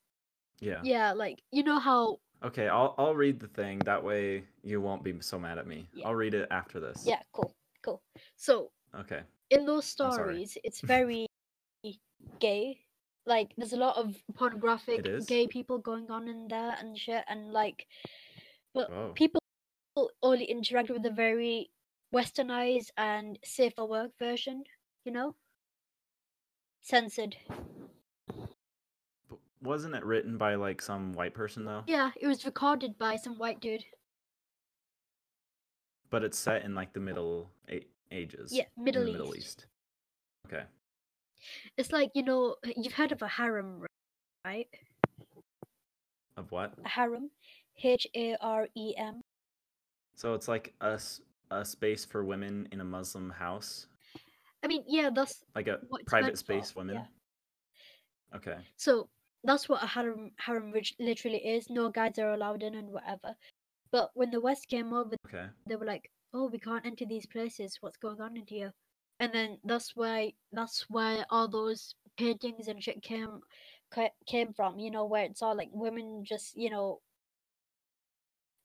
[0.60, 4.80] yeah yeah, like, you know how, okay I'll I'll read the thing that way you
[4.80, 6.08] won't be so mad at me Yeah.
[6.08, 8.02] I'll read it after this yeah, cool, cool.
[8.36, 11.26] So, okay in those stories, it's very
[12.38, 12.78] gay.
[13.26, 17.52] Like, there's a lot of pornographic gay people going on in there and shit, and
[17.52, 17.86] like,
[18.74, 19.12] but Whoa.
[19.14, 19.40] people
[20.22, 21.70] only interact with the very
[22.14, 24.64] westernized and safer work version,
[25.04, 25.34] you know?
[26.80, 27.36] Censored.
[29.62, 33.36] Wasn't it written by like some white person though Yeah, it was recorded by some
[33.38, 33.84] white dude.
[36.10, 39.36] but it's set in like the middle a- ages Yeah, Middle the Middle East.
[39.36, 39.66] East
[40.46, 40.64] okay
[41.76, 43.84] It's like, you know, you've heard of a harem,
[44.44, 44.66] right?
[46.36, 47.30] of what A harem.
[47.82, 49.20] H A R E M.
[50.16, 50.98] So it's like a
[51.50, 53.86] a space for women in a Muslim house,
[54.62, 56.96] I mean, yeah, that's like a private meant for, space women.
[56.96, 58.36] yeah.
[58.36, 58.56] Okay.
[58.76, 59.08] So
[59.44, 61.70] that's what a harem harem literally is.
[61.70, 63.34] No guys are allowed in and whatever.
[63.90, 65.48] But when the West came over, Okay.
[65.66, 67.78] they were like, "Oh, we can't enter these places.
[67.80, 68.72] What's going on in here?"
[69.20, 73.40] And then that's why that's where all those paintings and shit came
[74.26, 74.78] came from.
[74.78, 77.00] You know, where it's all like women just you know,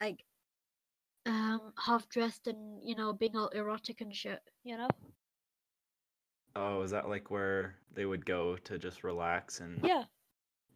[0.01, 0.23] like
[1.25, 4.41] um half dressed and you know being all erotic and shit.
[4.63, 4.89] You know?
[6.55, 10.05] Oh, is that like where they would go to just relax and Yeah.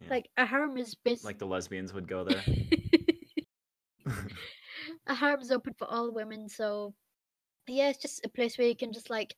[0.02, 0.10] Yeah.
[0.10, 2.42] Like a harem is basically like the lesbians would go there?
[5.06, 6.94] a harem's open for all women, so
[7.66, 9.36] yeah, it's just a place where you can just like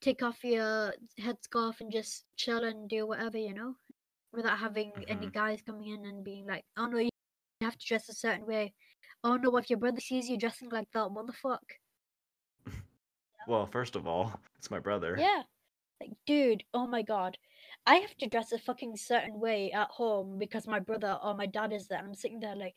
[0.00, 3.74] take off your headscarf and just chill and do whatever, you know,
[4.32, 5.32] without having any Mhm.
[5.32, 7.10] guys coming in and being like, "Oh no, you
[7.62, 8.74] have to dress a certain way."
[9.22, 11.74] Oh no, if your brother sees you dressing like that, what the fuck?
[13.46, 15.16] well, first of all, it's my brother.
[15.18, 15.42] Yeah,
[16.00, 17.38] like dude, oh my god,
[17.86, 21.46] I have to dress a fucking certain way at home because my brother or my
[21.46, 22.74] dad is there, and I'm sitting there like,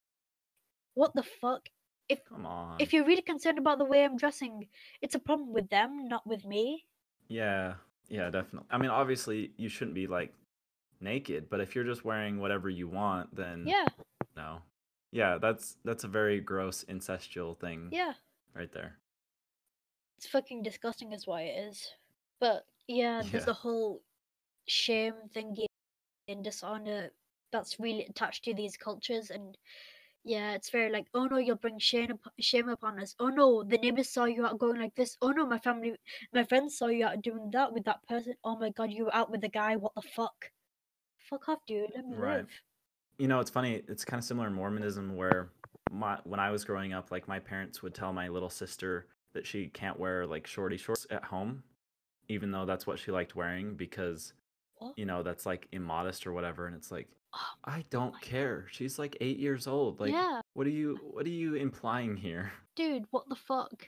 [0.94, 1.70] what the fuck?
[2.10, 2.78] If Come on.
[2.80, 4.68] if you're really concerned about the way I'm dressing,
[5.02, 6.86] it's a problem with them, not with me.
[7.28, 7.76] Yeah.
[8.10, 8.68] Yeah, definitely.
[8.70, 10.34] I mean, obviously you shouldn't be like
[11.00, 13.86] naked, but if you're just wearing whatever you want, then Yeah,
[14.36, 14.60] no.
[15.12, 18.14] Yeah, that's that's a very gross incestual thing yeah.
[18.54, 18.98] right there.
[20.18, 21.90] It's fucking disgusting, is why it is.
[22.40, 23.52] But yeah, there's Yeah.
[23.52, 24.02] a whole
[24.68, 25.66] shame thingy
[26.28, 27.12] and dishonor
[27.52, 29.58] that's really attached to these cultures, and
[30.26, 33.14] yeah, it's very like, oh no, you'll bring shame up- shame upon us.
[33.20, 35.18] Oh no, the neighbors saw you out going like this.
[35.22, 35.96] Oh no, my family,
[36.34, 38.36] my friends saw you out doing that with that person.
[38.44, 39.76] Oh my god, you were out with a guy.
[39.76, 40.52] What the fuck?
[41.30, 41.92] Fuck off, dude.
[41.96, 42.38] Let me Right.
[42.38, 42.50] live.
[43.18, 43.84] You know, it's funny.
[43.88, 45.52] It's kind of similar in Mormonism, where
[45.92, 49.46] my when I was growing up, like my parents would tell my little sister that
[49.46, 51.64] she can't wear like shorty shorts at home,
[52.30, 54.34] even though that's what she liked wearing because?
[54.98, 56.68] You know that's like immodest or whatever.
[56.68, 58.68] And it's like, Oh, I don't care.
[58.72, 60.00] She's like eight years old.
[60.00, 62.52] Like, yeah, what are you what are you implying here?
[62.76, 63.06] dude.
[63.12, 63.88] What the fuck?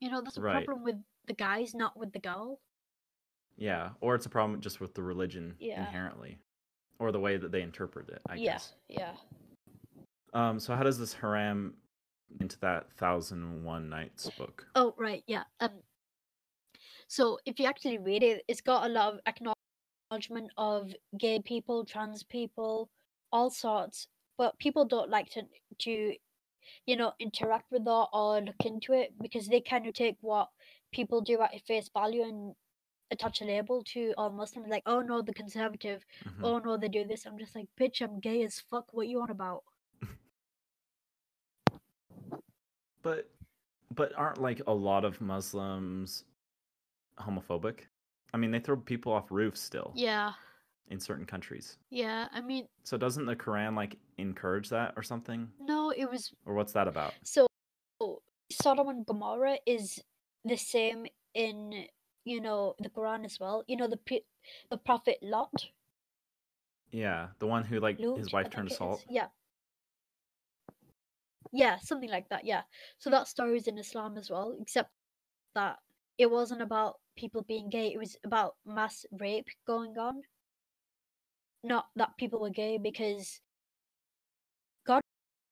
[0.00, 0.64] You know, that's a Right.
[0.66, 2.60] problem with the guys, not with the girl.
[3.56, 5.78] Yeah, or it's a problem just with the religion Yeah.
[5.80, 6.38] inherently,
[6.98, 8.20] or the way that they interpret it.
[8.28, 8.74] I yeah, guess.
[8.88, 9.12] yeah.
[10.34, 11.74] Um, so how does this haram
[12.40, 14.66] into that Thousand and One Nights book.
[14.74, 15.44] Oh right, yeah.
[15.60, 15.70] Um.
[17.08, 19.20] So if you actually read it, it's got a lot of
[20.12, 22.90] acknowledgement of gay people, trans people,
[23.32, 24.08] all sorts.
[24.38, 25.42] But people don't like to
[25.80, 26.14] to,
[26.86, 30.48] you know, interact with that or look into it because they kind of take what
[30.92, 32.54] people do at face value and
[33.10, 34.68] attach a label to all Muslims.
[34.68, 36.04] Like, oh no, the conservative.
[36.24, 36.42] Mhm.
[36.42, 37.26] Oh no, they do this.
[37.26, 38.92] I'm just like, bitch, I'm gay as fuck.
[38.92, 39.64] What you on about?
[43.02, 43.28] But
[43.94, 46.24] but aren't like a lot of Muslims
[47.18, 47.80] homophobic?
[48.34, 50.32] I mean, they throw people off roofs still Yeah,
[50.88, 51.76] in certain countries.
[51.90, 52.28] yeah.
[52.32, 55.50] I mean, So doesn't the Quran like encourage that or something?
[55.60, 57.14] no, it was Or what's that about?
[57.24, 57.46] So
[58.50, 60.00] Sodom and Gomorrah is
[60.44, 61.86] the same in
[62.24, 63.64] you know the Quran as well.
[63.66, 63.98] You know the
[64.70, 65.68] the prophet Lot.
[66.90, 68.78] Yeah, the one who like Lut, his wife turned to it is.
[68.78, 69.04] salt.
[69.08, 69.28] Yeah.
[71.52, 72.44] Yeah, something like that.
[72.44, 72.62] Yeah.
[72.98, 74.90] So that story is in Islam as well, except
[75.54, 75.76] that
[76.18, 77.88] it wasn't about people being gay.
[77.92, 80.22] It was about mass rape going on.
[81.64, 83.40] Not that people were gay because
[84.86, 85.00] God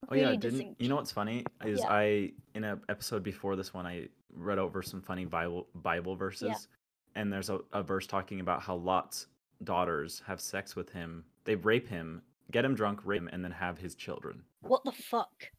[0.08, 0.80] Oh yeah, didn't doesn't.
[0.80, 1.86] you know what's funny is Yeah.
[1.92, 6.68] I in an episode before this one I read over some funny Bible Bible verses,
[7.14, 9.26] and there's a, a verse talking about how Lot's
[9.62, 11.24] daughters have sex with him.
[11.44, 14.42] They rape him, get him drunk, rape him, and then have his children.
[14.62, 15.50] What the fuck?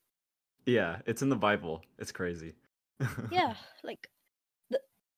[0.66, 1.82] Yeah, it's in the Bible.
[1.98, 2.56] It's crazy.
[3.32, 4.10] yeah like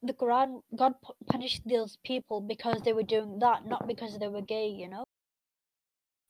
[0.04, 0.94] the quran god
[1.28, 5.04] punished those people because they were doing that not because they were gay you know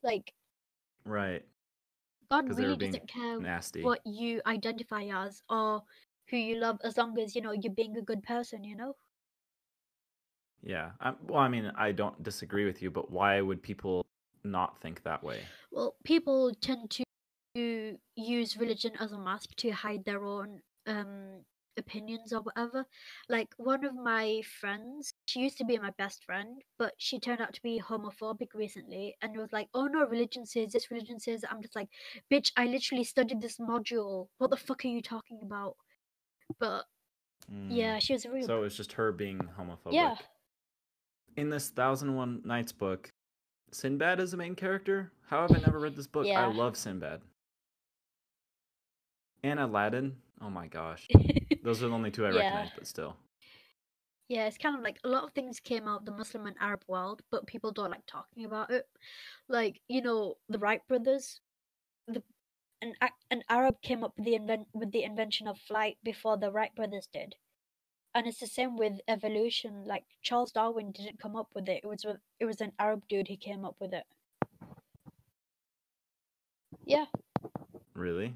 [0.03, 0.34] like
[1.05, 1.43] right.
[2.30, 3.84] God really doesn't care Nasty.
[3.84, 5.84] what you identify as or
[6.30, 8.95] who you love as long as you know you're being a good person you know
[10.63, 10.91] Yeah.
[11.01, 14.05] I, well, I mean, I don't disagree with you, but why would people
[14.45, 15.39] not think that way?
[15.71, 21.43] well people tend to use religion as a mask to hide their own um
[21.78, 22.86] opinions or whatever
[23.30, 27.41] like one of my friends she used to be my best friend but she turned
[27.41, 31.41] out to be homophobic recently and was like oh no religion says this religion says
[31.41, 31.51] that.
[31.51, 31.89] i'm just like
[32.32, 35.76] bitch i literally studied this module what the fuck are you talking about
[36.59, 36.84] but
[37.51, 37.67] Mm.
[37.69, 38.47] yeah she was real.
[38.47, 39.91] So it's just her being homophobic.
[39.91, 40.15] yeah
[41.36, 43.11] in this Thousand and One Nights book,
[43.71, 45.11] Sinbad is the main character.
[45.28, 46.26] How have I never read this book?
[46.26, 46.45] Yeah.
[46.45, 47.21] I love Sinbad.
[49.43, 50.15] And Aladdin.
[50.44, 51.08] Oh my gosh.
[51.64, 52.38] Those are the only two I Yeah.
[52.38, 53.16] recognize, but still.
[54.28, 56.56] Yeah, it's kind of like a lot of things came out of the Muslim and
[56.60, 58.88] Arab world, but people don't like talking about it.
[59.48, 61.39] Like you know, the Wright brothers,
[62.08, 62.24] the
[62.82, 62.96] an
[63.32, 66.74] an Arab came up with the invent with the invention of flight before the Wright
[66.76, 67.36] brothers did,
[68.16, 69.84] and it's the same with evolution.
[69.86, 72.06] Like Charles Darwin didn't come up with it; it was
[72.39, 74.06] it was an Arab dude who came up with it.
[76.86, 77.06] Yeah,
[77.94, 78.34] Really?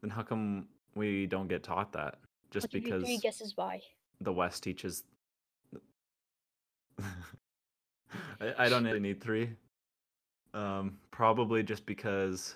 [0.00, 2.18] Then how come we don't get taught that?
[2.50, 3.80] Just I'll because three guesses why.
[4.20, 5.04] the West teaches.
[8.40, 9.50] I, I don't really need three.
[10.54, 12.54] Um, probably just because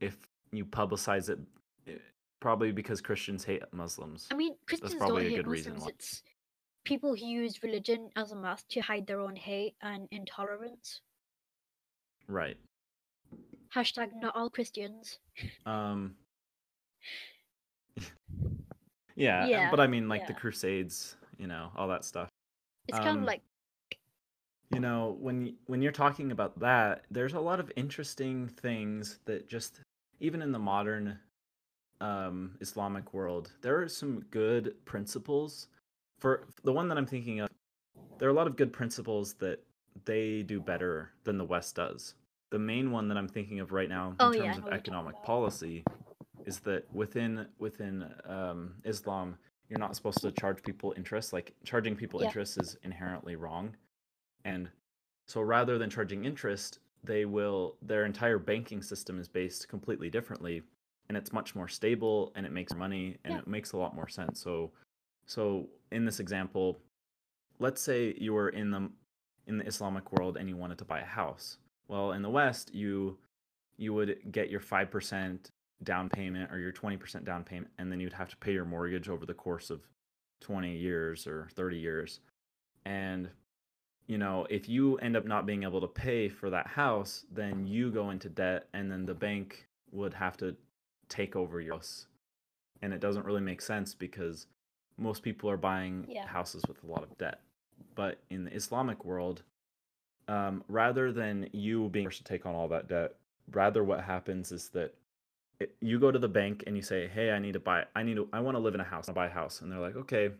[0.00, 0.16] if
[0.52, 1.38] you publicize it,
[1.86, 2.02] it-
[2.40, 4.28] probably because Christians hate Muslims.
[4.30, 5.86] I mean, Christians don't probably a hate good reason Muslims.
[5.86, 5.94] why.
[5.98, 6.22] It's
[6.84, 11.00] people who use religion as a mask to hide their own hate and intolerance.
[12.28, 12.56] Right.
[13.74, 15.18] Hashtag not all Christians.
[15.66, 16.14] Um.
[19.16, 20.34] yeah, Yeah, but I mean, like the.
[20.34, 22.28] Crusades, you know, all that stuff.
[22.86, 23.42] It's kind Um, of like
[24.70, 29.48] you know when when you're talking about that there's a lot of interesting things that
[29.48, 29.80] just
[30.20, 31.18] even in the modern
[32.00, 35.68] um islamic world there are some good principles
[36.18, 37.48] for the one that i'm thinking of
[38.18, 39.58] there are a lot of good principles that
[40.04, 42.14] they do better than the west does
[42.50, 44.72] the main one that i'm thinking of right now in Oh, terms yeah, of what
[44.72, 45.84] you're talking economic policy
[46.46, 49.36] is that within within um, islam
[49.68, 52.26] you're not supposed to charge people interest like charging people Yeah.
[52.26, 53.76] interest is inherently wrong
[54.44, 54.70] and
[55.26, 60.62] so rather than charging interest, they will their entire banking system is based completely differently
[61.08, 63.40] and it's much more stable and it makes money and Yeah.
[63.40, 64.40] it makes a lot more sense.
[64.40, 64.72] So
[65.26, 66.80] so in this example,
[67.58, 68.90] let's say you were in the
[69.46, 71.58] in the Islamic world and you wanted to buy a house.
[71.88, 73.18] Well, in the West, you
[73.80, 75.38] you would get your 5%
[75.84, 79.08] down payment or your 20% down payment and then you'd have to pay your mortgage
[79.08, 79.80] over the course of
[80.40, 82.18] 20 years or 30 years.
[82.84, 83.30] And
[84.08, 87.66] you know, if you end up not being able to pay for that house, then
[87.66, 90.56] you go into debt and then the bank would have to
[91.08, 92.06] take over your house.
[92.82, 94.46] And it doesn't really make sense because
[94.96, 96.26] most people are buying Yeah.
[96.26, 97.42] houses with a lot of debt.
[97.94, 99.42] But in the Islamic world,
[100.28, 103.14] um, rather than you being forced to take on all that debt,
[103.52, 104.94] rather what happens is that
[105.60, 107.84] it, you go to the bank and you say, "Hey, I need to buy.
[107.96, 108.28] I need to.
[108.32, 109.08] I want to live in a house.
[109.08, 110.30] I buy a house." And they're like, "Okay."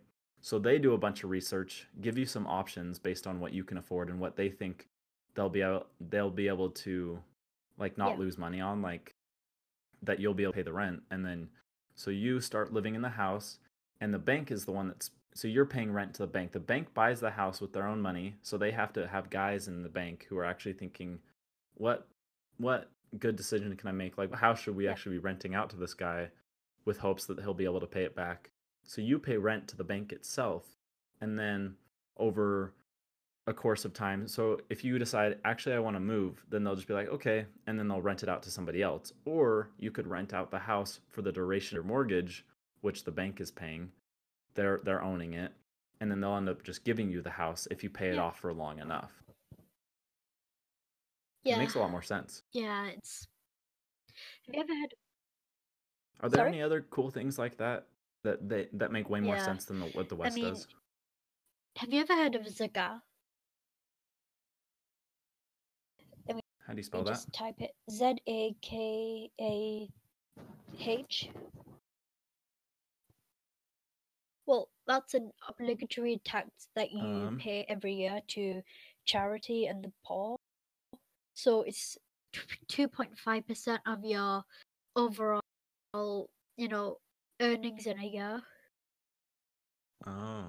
[0.41, 3.65] So they do a bunch of research, give you some options based on what you
[3.65, 4.89] can afford and what they think
[5.35, 7.21] they'll be able they'll be able to
[7.79, 8.19] like not Yeah.
[8.19, 9.15] lose money on, like
[10.03, 11.49] that you'll be able to pay the rent, and then
[11.97, 13.59] so you start living in the house,
[14.01, 16.51] and the bank is the one that's so you're paying rent to the bank.
[16.51, 19.69] The bank buys the house with their own money, so they have to have guys
[19.69, 21.21] in the bank who are actually thinking,
[21.75, 22.09] what
[22.57, 24.19] what good decision can I make?
[24.19, 24.91] Like, how should we Yeah.
[24.91, 26.33] actually be renting out to this guy
[26.85, 28.51] with hopes that he'll be able to pay it back?
[28.83, 30.77] So you pay rent to the bank itself,
[31.21, 31.77] and then
[32.17, 32.73] over
[33.47, 34.27] a course of time.
[34.27, 37.47] So if you decide, actually, I want to move, then they'll just be like, okay,
[37.69, 39.13] and then they'll rent it out to somebody else.
[39.25, 42.45] Or you could rent out the house for the duration of your mortgage,
[42.81, 43.93] which the bank is paying.
[44.55, 45.53] They're they're owning it,
[46.01, 48.23] and then they'll end up just giving you the house if you pay it Yeah.
[48.23, 49.13] off for long enough.
[51.45, 51.57] Yeah.
[51.57, 52.43] It makes a lot more sense.
[52.53, 53.27] Yeah, it's.
[54.47, 54.95] Have you ever had?
[56.21, 56.49] Are there Sorry?
[56.49, 57.87] any other cool things like that
[58.25, 59.45] that they, that make way more Yeah.
[59.45, 60.67] sense than the, what the West mean, does?
[61.77, 63.01] Have you ever heard of Zakah?
[66.67, 67.13] How do you You spell that?
[67.13, 69.89] just type it Z A K A
[70.81, 71.31] H.
[74.89, 77.39] that's an obligatory tax that you Um.
[77.39, 78.63] pay every year to
[79.05, 80.37] charity and the poor.
[81.35, 81.97] So it's
[82.69, 84.43] two point five percent of your
[84.97, 85.43] overall,
[86.57, 86.99] you know,
[87.41, 88.43] earnings in a year.
[90.07, 90.47] Oh,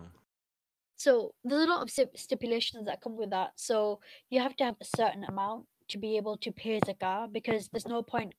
[0.96, 3.52] So there's a lot of stip- stipulations that come with that.
[3.56, 7.70] So you have to have a certain amount to be able to pay zakah because
[7.72, 8.34] there's no point,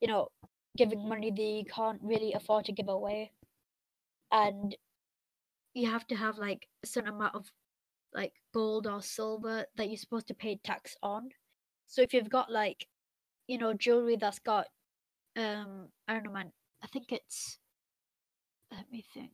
[0.00, 0.28] you know,
[0.76, 3.32] giving money that you can't really afford to give away,
[4.32, 4.76] and
[5.78, 7.50] you have to have like a certain amount of
[8.12, 11.28] like gold or silver that you're supposed to pay tax on.
[11.86, 12.86] So if you've got like,
[13.46, 14.66] you know, jewelry that's got,
[15.36, 16.52] um, I don't know, man.
[16.82, 17.58] I think it's.
[18.70, 19.32] Let me think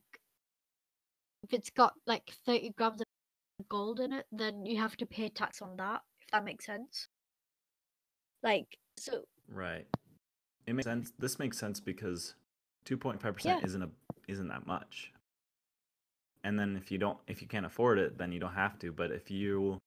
[1.43, 3.07] if it's got like 30 grams of
[3.69, 7.07] gold in it, then you have to pay tax on that, if that makes sense.
[8.43, 9.85] Like, so, right.
[10.67, 11.11] It makes sense.
[11.19, 12.35] This makes sense because
[12.85, 13.59] 2.5% Yeah.
[13.63, 13.89] isn't a
[14.27, 15.11] isn't that much.
[16.45, 18.91] And then if you don't if you can't afford it, then you don't have to.
[18.91, 19.79] But if you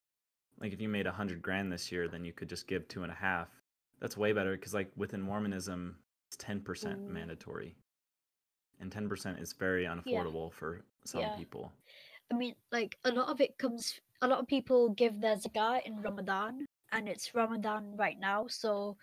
[0.60, 3.04] like if you made a hundred grand this year, then you could just give two
[3.04, 3.46] and a half.
[4.00, 5.96] That's way better because like within Mormonism,
[6.28, 7.14] it's ten percent Mm.
[7.14, 7.76] mandatory,
[8.80, 11.36] and ten percent is very unaffordable for some Yeah.
[11.36, 11.72] people.
[12.32, 15.80] I mean, like, a lot of it comes, a lot of people give their zakah
[15.86, 18.98] in Ramadan, and it's Ramadan right now, so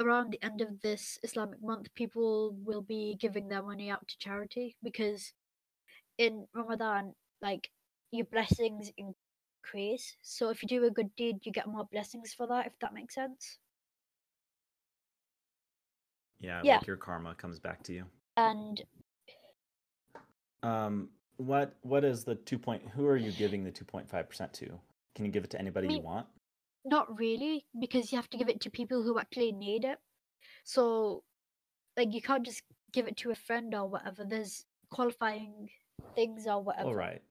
[0.00, 4.18] around the end of this Islamic month, people will be giving their money out to
[4.18, 5.32] charity because
[6.20, 7.70] in Ramadan, like,
[8.12, 10.16] your blessings increase.
[10.20, 12.92] So if you do a good deed, you get more blessings for that, if that
[12.92, 13.58] makes sense.
[16.40, 16.76] Yeah, Yeah.
[16.76, 18.04] like your karma comes back to you.
[18.36, 18.82] And
[20.62, 21.08] Um,
[21.38, 22.82] what what is the two point?
[22.90, 24.78] Who are you giving the two point five percent to?
[25.14, 26.26] Can you give it to anybody you want?
[26.84, 29.98] not really, because you have to give it to people who actually need it.
[30.64, 31.24] So,
[31.96, 32.62] like, you can't just
[32.92, 34.24] give it to a friend or whatever.
[34.24, 35.70] There's qualifying
[36.14, 36.88] things or whatever.
[36.88, 37.22] All right.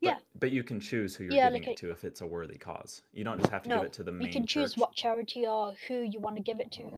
[0.00, 0.16] Yeah.
[0.38, 2.56] But, you can choose who you're Yeah, giving like it to if it's a worthy
[2.56, 3.02] cause.
[3.12, 4.78] You don't just have to No, give it to the main You can choose church.
[4.80, 6.96] what charity or who you want to give it to.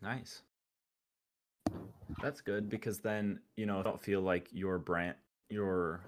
[0.00, 0.42] Nice.
[2.22, 5.16] That's good because then, you know, don't feel like your brand
[5.50, 6.00] your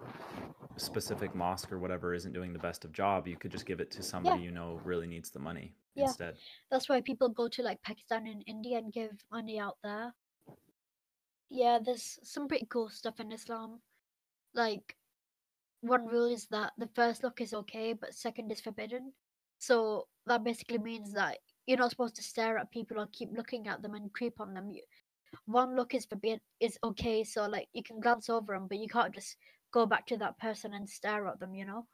[0.79, 3.29] specific mosque or whatever isn't doing the best of job.
[3.29, 6.07] You could just give it to somebody you know really needs the money Yeah.
[6.07, 6.37] instead.
[6.71, 10.15] That's why people go to like Pakistan and India and give money out there.
[11.51, 13.81] Yeah, there's some pretty cool stuff in Islam.
[14.55, 14.97] Like,
[15.81, 19.13] one rule is that the first look is okay, but second is forbidden.
[19.59, 23.69] So that basically means that you're not supposed to stare at people or keep looking
[23.69, 24.71] at them and creep on them.
[24.71, 24.83] You,
[25.47, 28.89] one look is forbidden is okay, so like you can glance over them, but you
[28.89, 29.37] can't just
[29.73, 31.55] go back to that person and stare at them.
[31.55, 31.87] You know?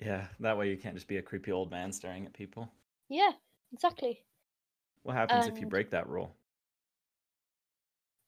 [0.00, 2.70] Yeah, that way you can't just be a creepy old man staring at people.
[3.08, 3.32] Yeah,
[3.72, 4.24] exactly.
[5.04, 6.34] What happens if you break that rule?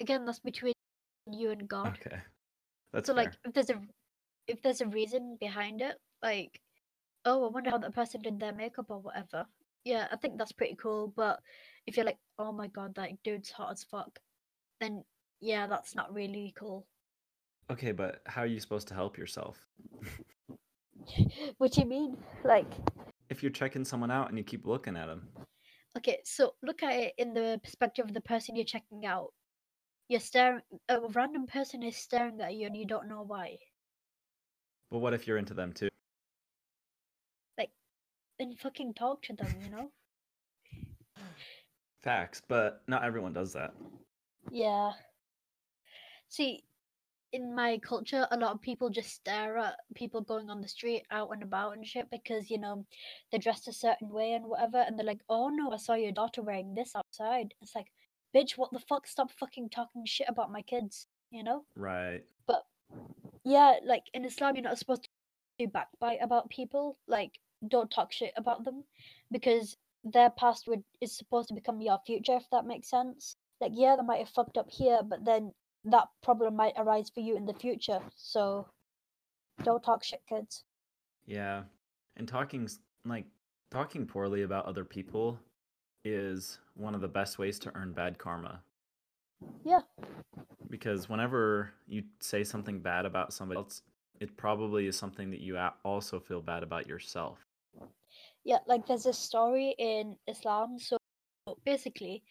[0.00, 0.74] Again, that's between
[1.30, 1.98] you and God.
[2.06, 2.18] Okay.
[2.92, 3.24] That's so fair.
[3.24, 3.80] like if there's a
[4.46, 6.60] if there's a reason behind it like
[7.24, 9.46] oh i wonder how that person did their makeup or whatever
[9.84, 11.40] yeah i think that's pretty cool but
[11.86, 14.18] if you're like oh my god that dude's hot as fuck
[14.80, 15.02] then
[15.40, 16.86] yeah that's not really cool
[17.70, 19.58] Okay, but how are you supposed to help yourself?
[21.56, 22.70] what do you mean like
[23.30, 25.28] If you're checking someone out and you keep looking at them,
[25.96, 29.32] okay so look at it in the perspective of the person you're checking out
[30.08, 33.56] you're staring a random person is staring at you and you don't know why
[34.90, 35.88] but what if you're into them too?
[37.58, 37.70] Like
[38.38, 39.90] then fucking talk to them you know
[42.04, 43.72] Facts, but not everyone does that.
[44.50, 44.92] Yeah.
[46.28, 46.64] See,
[47.32, 51.04] in my culture, a lot of people just stare at people going on the street,
[51.10, 52.84] out and about and shit, because you know
[53.30, 56.12] they're dressed a certain way and whatever, and they're like, "Oh no, I saw your
[56.12, 57.90] daughter wearing this outside." It's like,
[58.34, 59.06] bitch, what the fuck?
[59.06, 61.64] Stop fucking talking shit about my kids, you know?
[61.76, 62.24] Right.
[62.46, 62.64] But
[63.44, 65.08] yeah, like in Islam, you're not supposed
[65.58, 66.98] to backbite about people.
[67.06, 67.32] Like,
[67.68, 68.84] don't talk shit about them,
[69.30, 73.36] because their past would is supposed to become your future, if that makes sense.
[73.60, 75.52] Like, yeah, they might have fucked up here, but then
[75.84, 78.00] that problem might arise for you in the future.
[78.16, 78.66] So,
[79.62, 80.64] don't talk shit, kids.
[81.26, 81.62] Yeah.
[82.16, 82.68] And talking
[83.04, 83.24] like
[83.70, 85.38] talking poorly about other people
[86.04, 88.60] is one of the best ways to earn bad karma.
[89.64, 89.80] Yeah.
[90.68, 93.82] Because whenever you say something bad about somebody else,
[94.20, 97.38] it probably is something that you also feel bad about yourself.
[98.44, 100.78] Yeah, like there's a story in Islam.
[100.78, 100.98] So
[101.64, 102.22] basically,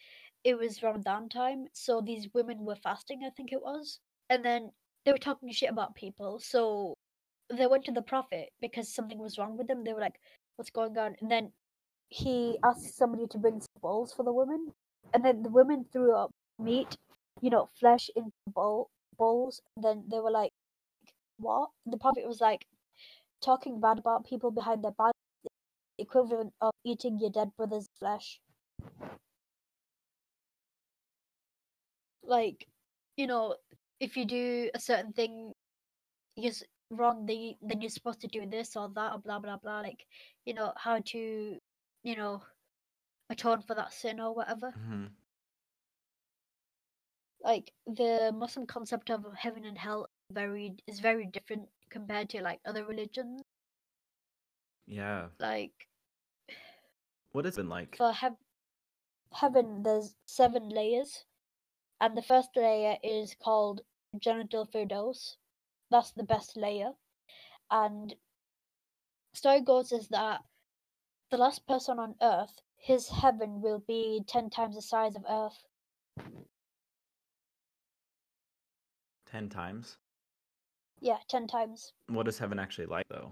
[0.43, 1.67] it was Ramadan time.
[1.73, 3.99] So these women were fasting, I think it was.
[4.29, 4.71] And then
[5.05, 6.39] they were talking shit about people.
[6.39, 6.95] So
[7.55, 9.83] they went to the Prophet because something was wrong with them.
[9.83, 10.19] They were like,
[10.55, 11.15] what's going on?
[11.21, 11.51] And then
[12.09, 14.73] he asked somebody to bring some bowls for the women.
[15.13, 16.97] And then the women threw up meat,
[17.41, 19.61] you know, flesh in bowl, bowls.
[19.75, 20.51] And then they were like,
[21.37, 21.69] what?
[21.85, 22.65] The Prophet was like,
[23.41, 25.13] talking bad about people behind their back
[25.99, 28.39] equivalent of eating your dead brother's flesh.
[32.23, 32.67] Like,
[33.17, 33.55] you know,
[33.99, 35.51] if you do a certain thing,
[36.35, 36.53] you're
[36.89, 39.81] wrong, then, you, then you're supposed to do this or that or blah blah blah.
[39.81, 40.05] Like,
[40.45, 41.57] you know, how to,
[42.03, 42.43] you know,
[43.29, 44.71] atone for that sin or whatever.
[44.71, 45.05] hmm
[47.41, 52.61] Like the Muslim concept of heaven and hell very is very different compared to like
[52.65, 53.43] other religions.
[54.87, 55.27] Yeah.
[55.39, 55.87] Like
[57.31, 57.95] What has it been like?
[57.97, 58.37] for heav-
[59.33, 61.25] heaven there's seven layers
[61.99, 63.81] and the first layer is called
[64.17, 65.37] Jannatul Firdaus
[65.89, 66.93] that's the best layer
[67.71, 68.15] and
[69.33, 70.41] story goes is that
[71.33, 75.63] the last person on earth his heaven will be 10 times the size of earth
[79.31, 79.97] 10 times?
[81.01, 83.31] yeah 10 times What is heaven actually like though?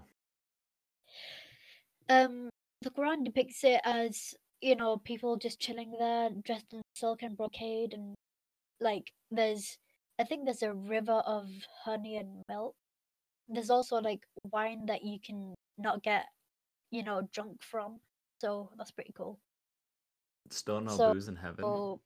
[2.08, 2.48] um
[2.80, 7.36] the quran depicts it as you know people just chilling there dressed in silk and
[7.36, 8.16] brocade and
[8.80, 9.78] like there's
[10.18, 11.48] i think there's a river of
[11.84, 12.74] honey and milk
[13.48, 16.24] there's also like wine that you can not get
[16.92, 17.98] you know drunk from
[18.38, 19.40] so that's pretty cool
[20.50, 21.64] Still no So- booze in heaven?
[21.64, 22.00] so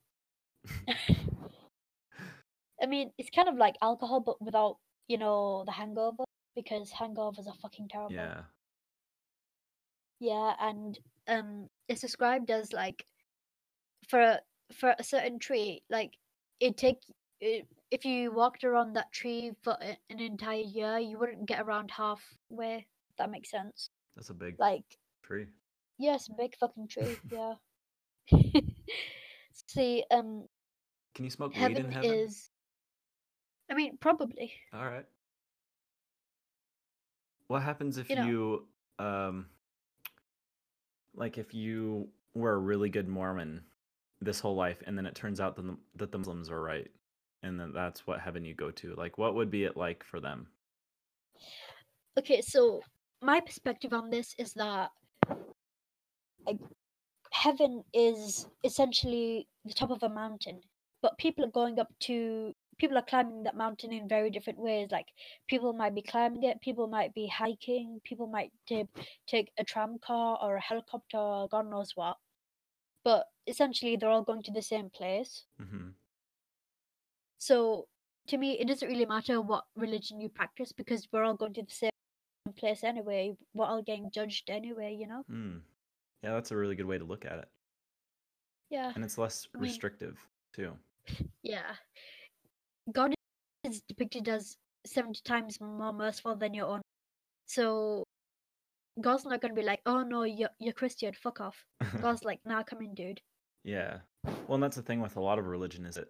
[2.82, 4.78] i mean it's kind of like alcohol but without
[5.08, 6.24] you know the hangover
[6.54, 8.42] because hangovers are fucking terrible yeah.
[10.18, 13.04] Yeah, and um, it's described as like
[14.08, 14.40] for a,
[14.72, 16.12] for a certain tree, like
[16.60, 16.98] it take
[17.40, 21.90] it, if you walked around that tree for an entire year, you wouldn't get around
[21.90, 22.86] halfway.
[23.18, 23.90] That makes sense.
[24.16, 24.84] That's a big Like,
[25.22, 25.46] tree.
[25.98, 27.16] yes, big fucking tree.
[27.30, 27.54] Yeah.
[29.68, 30.48] See, um,
[31.14, 32.10] Can you smoke weed in heaven?
[32.10, 32.50] is.
[33.70, 34.52] I mean, probably.
[34.72, 35.06] All right.
[37.48, 38.66] What happens if You know- you
[38.98, 39.46] um
[41.14, 43.62] like if you were a really good Mormon
[44.20, 46.90] this whole life and then it turns out that the, that the Muslims are right
[47.42, 48.94] and then that's what heaven you go to.
[48.96, 50.46] Like what would be it like for them?
[52.18, 52.80] Okay, so
[53.22, 54.90] my perspective on this is that
[56.46, 56.58] like
[57.32, 60.60] heaven is essentially the top of a mountain,
[61.02, 64.88] but people are going up to people are climbing that mountain in very different ways.
[64.90, 65.06] Like
[65.48, 68.88] people might be climbing it, people might be hiking, people might take
[69.26, 72.16] take a tram car or a helicopter, or God knows what.
[73.04, 75.44] But essentially, they're all going to the same place.
[75.60, 75.94] Mhm.
[77.38, 77.88] So
[78.28, 81.62] to me, it doesn't really matter what religion you practice because we're all going to
[81.62, 81.90] the same
[82.52, 83.36] place anyway.
[83.54, 85.22] We're all getting judged anyway, you know?
[85.28, 85.56] Hmm.
[86.22, 87.48] Yeah, that's a really good way to look at it.
[88.70, 88.92] Yeah.
[88.94, 90.18] And it's less I mean- restrictive
[90.54, 90.72] too.
[91.42, 91.74] Yeah.
[92.92, 93.14] God
[93.64, 96.80] is depicted as 70 times more merciful than your own.
[97.46, 98.02] So
[99.00, 101.64] God's not going to be like, oh no, you're, you're Christian, fuck off.
[102.02, 103.20] God's like, nah, come in, dude.
[103.64, 103.98] yeah.
[104.24, 106.08] Well, and that's the thing with a lot of religion is it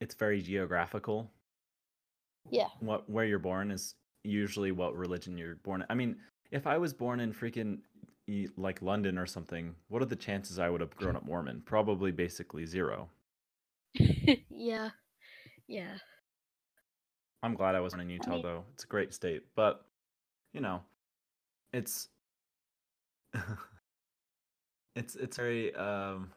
[0.00, 1.30] it's very geographical.
[2.50, 2.66] Yeah.
[2.80, 3.94] what where you're born is
[4.24, 5.82] usually what religion you're born.
[5.82, 5.86] in.
[5.90, 6.16] I mean,
[6.50, 7.78] if I was born in freaking
[8.56, 11.62] like London or something, what are the chances I would have grown up Mormon?
[11.64, 13.08] Probably basically zero.
[14.48, 14.90] yeah.
[15.66, 15.94] Yeah.
[17.42, 18.64] I'm glad I wasn't in Utah mean- though.
[18.74, 19.84] It's a great state, but
[20.52, 20.82] you know,
[21.72, 22.08] it's
[24.94, 26.30] it's it's very um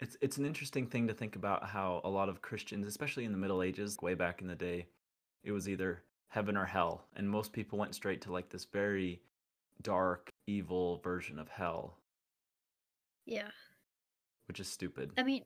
[0.00, 3.32] It's it's an interesting thing to think about how a lot of Christians, especially in
[3.32, 4.86] the Middle Ages, way back in the day,
[5.44, 6.02] it was either
[6.32, 9.20] heaven or hell, and most people went straight to like this very
[9.82, 11.98] dark, evil version of hell,
[13.26, 13.50] Yeah.
[14.48, 15.12] which is stupid.
[15.18, 15.44] I mean,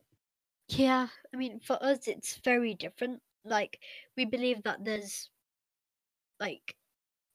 [0.68, 1.08] yeah.
[1.34, 3.20] I mean, for us, it's very different.
[3.44, 3.80] Like,
[4.16, 5.28] we believe that there's
[6.38, 6.76] like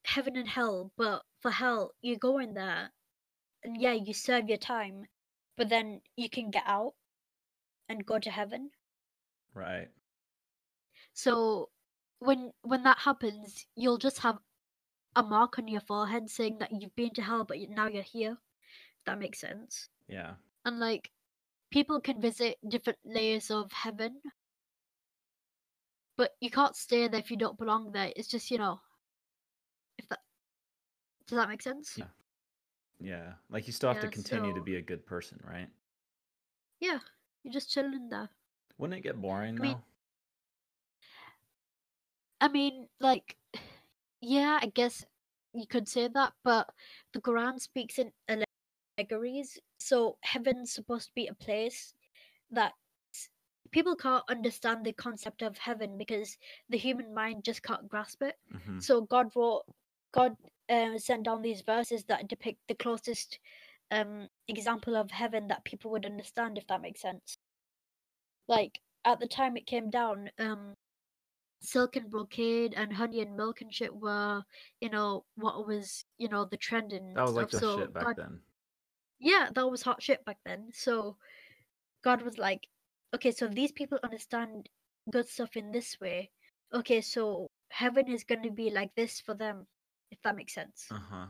[0.05, 2.89] heaven and hell, but for hell, you go in there
[3.63, 5.05] and yeah, you serve your time,
[5.57, 6.93] but then you can get out
[7.89, 8.71] and go to heaven.
[9.53, 9.89] Right.
[11.13, 11.69] So
[12.21, 14.37] when when that happens, you'll just have
[15.15, 18.37] a mark on your forehead saying that you've been to hell, but now you're here.
[18.99, 19.89] If that makes sense.
[20.07, 20.33] Yeah.
[20.63, 21.09] And like,
[21.71, 24.21] people can visit different layers of heaven,
[26.15, 28.13] but you can't stay there if you don't belong there.
[28.15, 28.79] It's just you know,
[29.97, 30.19] if that
[31.27, 31.95] does that make sense?
[31.97, 32.05] Yeah.
[32.99, 33.33] Yeah.
[33.49, 35.67] Like you still have to Yeah, continue to be a good person, right?
[36.79, 36.99] Yeah,
[37.43, 38.29] you're just chilling there.
[38.77, 39.83] Wouldn't it get boring I mean- though?
[42.41, 43.37] I mean, like,
[44.21, 45.05] yeah, I guess
[45.53, 46.69] you could say that, but
[47.13, 48.11] the Quran speaks in
[48.97, 49.59] allegories.
[49.79, 51.93] So heaven's supposed to be a place
[52.51, 52.73] that
[53.71, 56.37] people can't understand the concept of heaven because
[56.69, 58.37] the human mind just can't grasp it.
[58.51, 59.63] hmm So God wrote,
[60.13, 60.35] God
[60.69, 63.39] uh, sent down these verses that depict the closest
[63.91, 67.37] um, example of heaven that people would understand, if that makes sense.
[68.47, 70.75] Like at the time it came down, um,
[71.61, 74.43] silk and brocade and honey and milk and shit were,
[74.79, 77.69] you know, what was, you know, the trend and That was like the stuff.
[77.71, 78.39] so shit back God, then.
[79.19, 80.69] yeah, that was hot shit back then.
[80.73, 81.17] So
[82.03, 82.67] God was like,
[83.13, 84.69] okay, so these people understand
[85.11, 86.31] good stuff in this way.
[86.73, 89.67] Okay, so heaven is going to be like this for them,
[90.09, 90.87] if that makes sense.
[90.89, 91.25] Uh huh.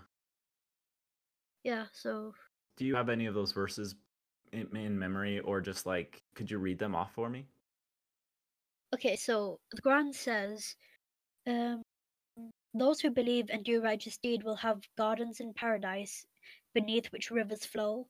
[1.64, 2.34] Yeah, so
[2.78, 3.96] Do you have any of those verses
[4.52, 7.46] in, in memory, or just like could you read them off for me?
[8.94, 10.76] Okay, so the Quran says,
[11.48, 11.82] um,
[12.74, 16.26] those who believe and do righteous deed will have gardens in paradise,
[16.74, 18.08] beneath which rivers flow.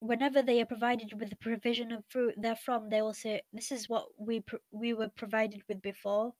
[0.00, 3.88] Whenever they are provided with the provision of fruit therefrom, they will say, "This is
[3.88, 6.34] what we we were provided with before,"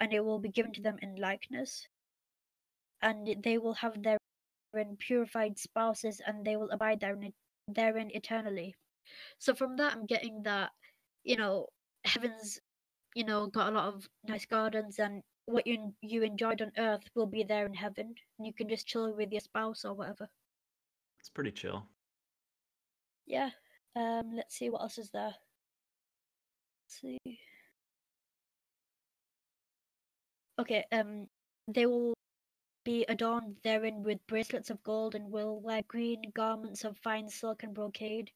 [0.00, 1.88] and it will be given to them in likeness.
[3.00, 7.32] And they will have therein purified spouses, and they will abide therein,
[7.66, 8.74] therein eternally.
[9.38, 10.72] So from that, I'm getting that,
[11.24, 11.68] you know,
[12.08, 12.60] heaven's,
[13.14, 17.08] you know, got a lot of nice gardens, and what you you enjoyed on earth
[17.14, 20.28] will be there in heaven, and you can just chill with your spouse or whatever.
[21.20, 21.86] It's pretty chill.
[23.26, 23.50] Yeah.
[23.96, 24.32] Um.
[24.34, 25.34] Let's see what else is there.
[26.84, 27.40] Let's see.
[30.58, 30.84] Okay.
[30.92, 31.26] Um.
[31.66, 32.14] They will
[32.84, 37.62] be adorned therein with bracelets of gold, and will wear green garments of fine silk
[37.62, 38.30] and brocade,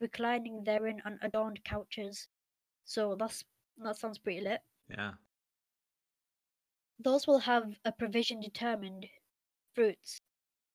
[0.00, 2.28] reclining therein on adorned couches.
[2.92, 3.42] So that's
[3.78, 4.60] that sounds pretty lit.
[4.90, 5.12] Yeah.
[6.98, 9.06] Those will have a provision determined,
[9.74, 10.20] fruits,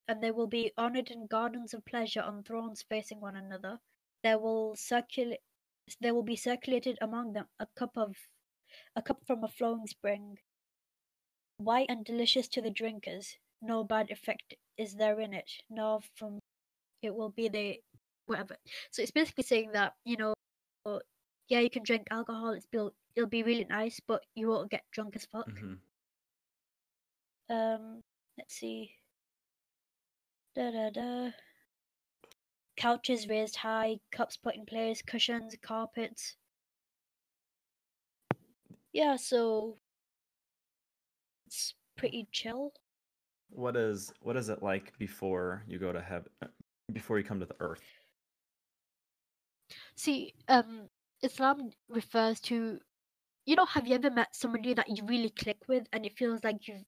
[0.08, 3.78] and they will be honored in gardens of pleasure on thrones facing one another.
[4.24, 5.42] There will circulate
[6.02, 8.16] there will be circulated among them a cup of
[8.96, 10.40] a cup from a flowing spring,
[11.58, 13.38] white and delicious to the drinkers.
[13.62, 16.40] No bad effect is there in it, nor from
[17.04, 17.80] it will be the
[18.26, 18.58] whatever.
[18.90, 20.34] So it's basically saying that, you know,
[21.48, 24.84] yeah, you can drink alcohol, it's be, it'll be really nice, but you won't get
[24.92, 25.50] drunk as fuck.
[25.50, 25.76] hmm
[27.50, 28.04] Um,
[28.38, 28.92] let's see.
[30.56, 31.32] Da da da.
[32.76, 36.36] Couches raised high, cups put in place, cushions, carpets.
[38.94, 39.78] Yeah, so
[41.46, 42.74] it's pretty chill.
[43.50, 46.30] What is what is it like before you go to heaven?
[46.92, 47.84] Before you come to the earth?
[49.96, 50.90] See, um,
[51.22, 52.80] Islam refers to,
[53.46, 56.44] you know, have you ever met somebody that you really click with and it feels
[56.44, 56.86] like you've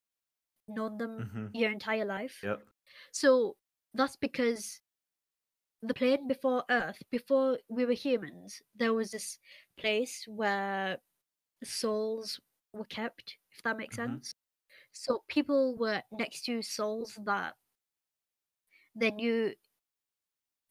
[0.68, 2.44] known them hmm your entire life?
[2.44, 2.68] Yep.
[3.12, 3.58] So
[3.94, 4.82] that's because
[5.82, 9.40] the plane before Earth, before we were humans, there was this
[9.78, 11.00] place where
[11.64, 12.40] souls
[12.74, 13.96] were kept, if that makes Mhm.
[13.98, 14.36] sense.
[14.92, 17.56] So people were next to souls that
[18.96, 19.54] they knew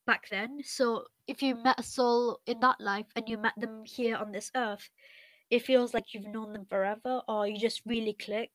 [0.09, 0.61] back then.
[0.65, 4.33] So if you met a soul in that life and you met them here on
[4.33, 4.89] this earth,
[5.51, 8.51] it feels like you've known them forever or you just really click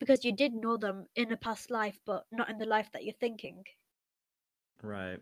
[0.00, 3.04] because you did know them in a past life but not in the life that
[3.04, 3.62] you're thinking.
[4.82, 5.20] Right.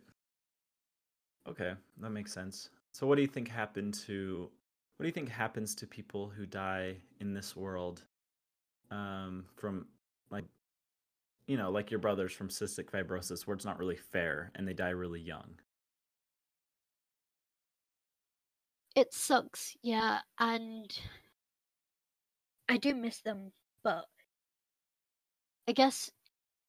[1.48, 2.70] Okay, that makes sense.
[2.92, 4.48] So what do you think happened to
[4.96, 8.02] what do you think happens to people who die in this world
[8.90, 9.86] um from
[11.48, 14.74] you know, like your brothers from cystic fibrosis where it's not really fair and they
[14.74, 15.58] die really young?
[18.94, 20.96] It sucks, yeah, and
[22.68, 24.04] I do miss them, but
[25.66, 26.10] I guess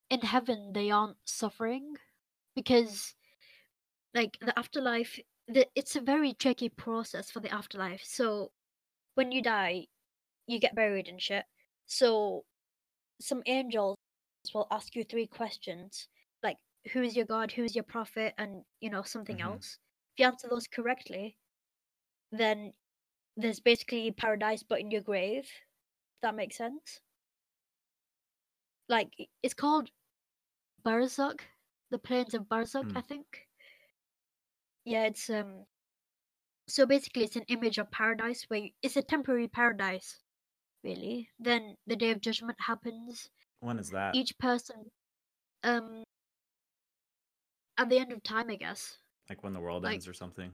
[0.09, 1.95] in heaven they aren't suffering
[2.55, 3.15] because
[4.15, 8.01] like the afterlife the, it's a very tricky process for the afterlife.
[8.03, 8.51] So
[9.15, 9.87] when you die,
[10.47, 11.43] you get buried and shit.
[11.87, 12.43] So
[13.19, 13.97] some angels
[14.53, 16.07] will ask you three questions
[16.43, 16.57] like
[16.93, 17.51] who is your god?
[17.53, 18.33] Who is your prophet?
[18.37, 19.41] and you know something Mhm.
[19.41, 19.79] else.
[20.13, 21.37] If you answer those correctly
[22.31, 22.73] then
[23.37, 27.01] there's basically paradise but in your grave if that makes sense.
[28.89, 29.13] Like
[29.43, 29.91] it's called
[30.83, 31.41] barzakh
[31.91, 32.95] the plains of barzakh Hmm.
[32.95, 33.47] i think.
[34.85, 35.65] Yeah it's um
[36.67, 40.19] so basically it's an image of paradise where you, it's a temporary paradise
[40.83, 41.29] really.
[41.39, 43.29] Then the day of judgment happens
[43.61, 44.15] When is that?
[44.15, 44.89] each person
[45.63, 46.03] um
[47.77, 48.97] at the end of time i guess
[49.29, 50.53] like when the world like- ends or something?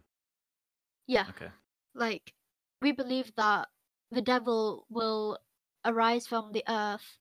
[1.08, 1.50] yeah Okay.
[1.94, 2.34] like
[2.82, 3.68] we believe that
[4.12, 5.38] the devil will
[5.86, 7.20] arise from the earth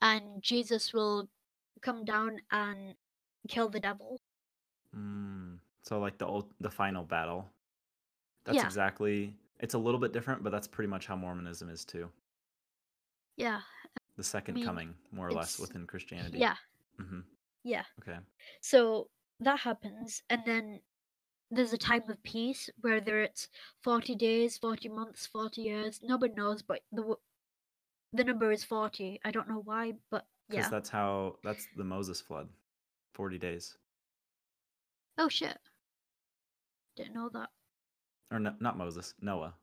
[0.00, 1.28] and jesus will
[1.80, 2.94] come down and
[3.48, 4.20] kill the devil
[4.94, 5.56] Mm.
[5.82, 7.48] So like the ult- the final battle.
[8.44, 8.66] That's Yeah.
[8.66, 9.34] exactly.
[9.58, 12.10] It's a little bit different, but that's pretty much how Mormonism is too.
[13.38, 13.62] yeah
[14.16, 16.38] The second mean, coming, more or less, within Christianity.
[16.38, 16.56] yeah
[16.98, 17.20] hmm
[17.64, 18.18] yeah Okay.
[18.60, 19.08] so
[19.40, 20.80] that happens and then
[21.50, 23.48] there's a time of peace whether it's
[23.82, 27.16] 40 days 40 months 40 years nobody knows but the
[28.12, 31.36] the number is 40 i don't know why but Because yeah that's how.
[31.44, 32.48] That's the Moses flood.
[33.14, 33.76] Forty days,
[35.18, 35.56] oh shit
[36.96, 37.48] didn't know that
[38.30, 39.54] or no, not Moses, Noah.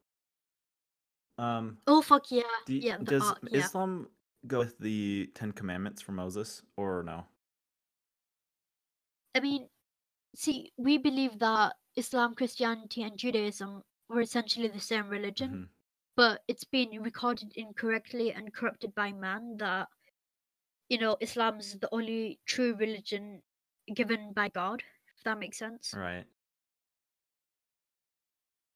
[1.37, 1.77] Um.
[1.87, 4.07] oh fuck yeah Do yeah the does yeah Islam
[4.47, 7.27] go with the Ten Commandments from Moses, or no?
[9.35, 9.69] I mean,
[10.35, 15.69] see, we believe that Islam, Christianity, and Judaism were essentially the same religion, Mhm.
[16.15, 19.89] but it's been recorded incorrectly and corrupted by man that,
[20.89, 23.43] you know, Islam is the only true religion
[23.93, 24.83] given by God,
[25.15, 25.93] if that makes sense.
[25.93, 26.27] Right.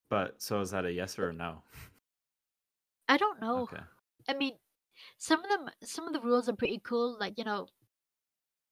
[0.10, 1.64] But so is that a yes or a no?
[3.08, 3.60] I don't know.
[3.64, 3.82] Okay.
[4.28, 4.58] I mean,
[5.18, 7.68] some of them, some of the rules are pretty cool, like, you know,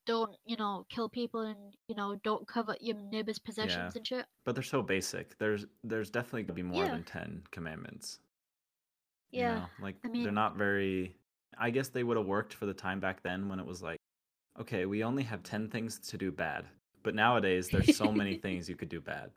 [0.06, 3.98] don't, you know, kill people and, you know, don't cover your neighbor's possessions Yeah.
[4.00, 4.26] and shit.
[4.46, 5.38] But they're so basic.
[5.38, 6.92] There's there's definitely gonna be more Yeah.
[6.92, 8.20] than ten commandments.
[9.32, 9.60] you Yeah.
[9.60, 9.70] know?
[9.80, 11.16] Like I they're not very
[11.58, 14.00] I guess they would have worked for the time back then when it was like,
[14.60, 16.68] okay, we only have ten things to do bad.
[17.04, 19.32] But nowadays there's so many things you could do bad.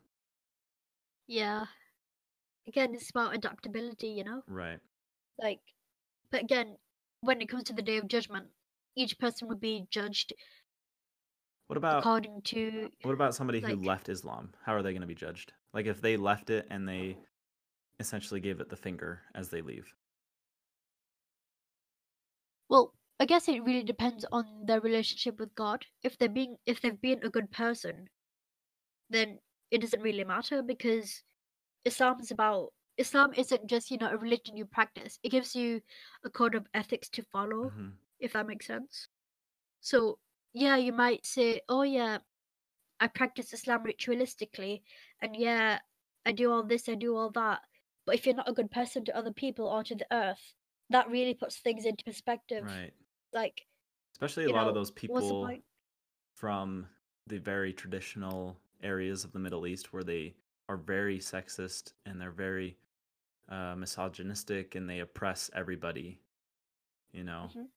[1.27, 1.65] Yeah.
[2.67, 4.41] Again, it's about adaptability, you know?
[4.47, 4.79] Right.
[5.37, 5.61] Like,
[6.35, 6.75] but again,
[7.21, 8.47] when it comes to the day of judgment,
[8.97, 10.33] each person would be judged
[11.67, 12.89] What about according to.
[13.03, 14.53] what about somebody who left Islam?
[14.65, 15.53] How are they gonna be judged?
[15.73, 17.17] Like if they left it and they
[18.01, 19.93] essentially gave it the finger as they leave.
[22.69, 25.85] Well, I guess it really depends on their relationship with God.
[26.03, 28.09] If they're being, if they've been a good person,
[29.09, 29.39] then
[29.71, 31.23] it doesn't really matter because
[31.85, 32.74] Islam is about.
[32.97, 35.19] Islam isn't just you know a religion you practice.
[35.23, 35.81] It gives you
[36.23, 37.69] a code of ethics to follow.
[37.71, 37.93] Mhm.
[38.19, 39.09] if that makes sense.
[39.81, 40.19] So,
[40.53, 42.19] yeah, you might say, oh, yeah,
[42.99, 44.81] I practice Islam ritualistically,
[45.21, 45.79] and yeah,
[46.25, 47.61] I do all this, I do all that.
[48.05, 50.53] But if you're not a good person to other people or to the earth,
[50.89, 52.63] that really puts things into perspective.
[52.63, 52.93] Right.
[53.33, 53.67] Like,
[54.13, 55.49] Especially a lot know, of those people
[56.35, 56.87] from
[57.27, 60.35] the very traditional areas of the Middle East where they
[60.69, 62.77] are very sexist and they're very
[63.49, 66.19] uh, misogynistic and they oppress everybody.
[67.11, 67.69] You know, Mhm.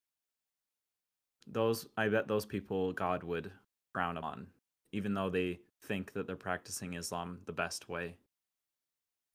[1.47, 3.53] those I bet those people God would
[3.93, 4.53] frown upon,
[4.93, 8.19] even though they think that they're practicing Islam the best way.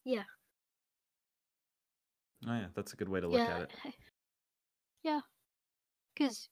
[0.03, 0.25] Yeah.
[2.45, 3.59] Oh yeah, that's a good way to look yeah.
[3.59, 3.95] at it.
[5.03, 5.21] Yeah.
[6.13, 6.49] Because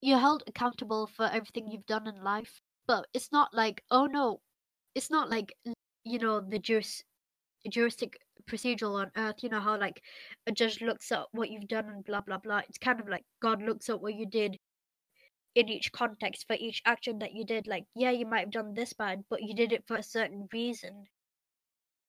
[0.00, 2.60] you're held accountable for everything you've done in life.
[2.86, 4.40] But it's not like, oh no,
[4.94, 5.52] it's not like,
[6.04, 7.04] you know, the juris,
[7.70, 9.42] juristic procedural on earth.
[9.42, 10.02] You know how, like,
[10.46, 12.62] a judge looks at what you've done and blah, blah, blah.
[12.68, 14.58] It's kind of like God looks at what you did
[15.54, 17.66] in each context for each action that you did.
[17.66, 20.48] Like, yeah, you might have done this bad, but you did it for a certain
[20.52, 21.04] reason.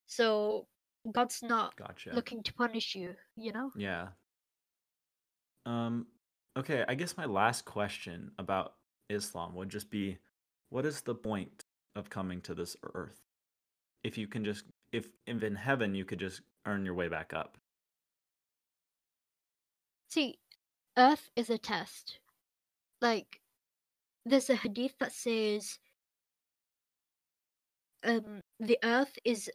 [0.05, 0.67] So
[1.11, 2.13] God's not Gotcha.
[2.13, 3.71] looking to punish you, you know?
[3.75, 4.09] Yeah.
[5.65, 6.07] Um
[6.57, 8.73] okay, I guess my last question about
[9.09, 10.17] Islam would just be
[10.69, 13.19] what is the point of coming to this earth?
[14.03, 17.33] If you can just if if in heaven you could just earn your way back
[17.33, 17.57] up.
[20.09, 20.39] See,
[20.97, 22.19] Earth is a test.
[23.01, 23.41] Like,
[24.25, 25.79] there's a hadith that says,
[28.03, 29.49] um, the Earth is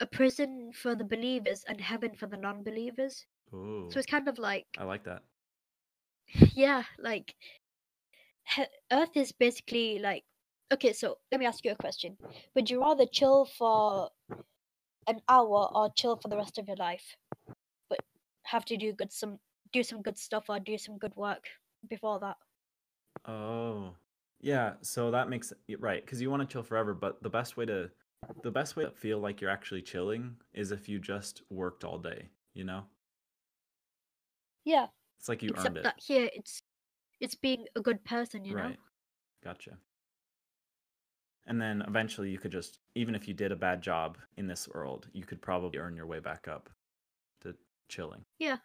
[0.00, 3.26] a prison for the believers and heaven for the non-believers.
[3.54, 5.22] Ooh, So it's kind of like I like that.
[6.54, 7.34] yeah, like
[8.44, 10.24] he- Earth is basically like
[10.72, 10.92] okay.
[10.92, 12.16] So let me ask you a question:
[12.54, 14.10] Would you rather chill for
[15.08, 17.16] an hour or chill for the rest of your life,
[17.90, 18.00] but
[18.44, 19.40] have to do good some
[19.72, 21.48] do some good stuff or do some good work
[21.88, 22.38] before that?
[23.24, 23.96] Oh,
[24.40, 24.76] yeah.
[24.82, 27.66] So that makes y- right because you want to chill forever, but the best way
[27.66, 27.90] to
[28.42, 31.98] the best way to feel like you're actually chilling is if you just worked all
[31.98, 32.30] day.
[32.54, 32.86] You know,
[34.64, 34.88] Yeah,
[35.18, 35.92] it's like you except earned it.
[35.92, 36.62] that here it's
[37.20, 38.72] it's being a good person, you know.
[38.72, 38.80] Right.
[39.42, 39.78] Gotcha.
[41.48, 44.68] And then eventually you could just, even if you did a bad job in this
[44.68, 46.68] world, you could probably earn your way back up
[47.40, 47.56] to
[47.88, 48.24] chilling.
[48.38, 48.58] Yeah.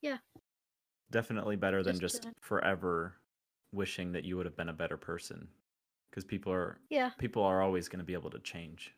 [0.00, 0.18] Yeah.
[1.10, 2.34] Definitely better than Just just chilling.
[2.40, 3.16] forever
[3.72, 5.48] wishing that you would have been a better person.
[6.10, 8.94] Because people are Yeah, people are always going to be able to change.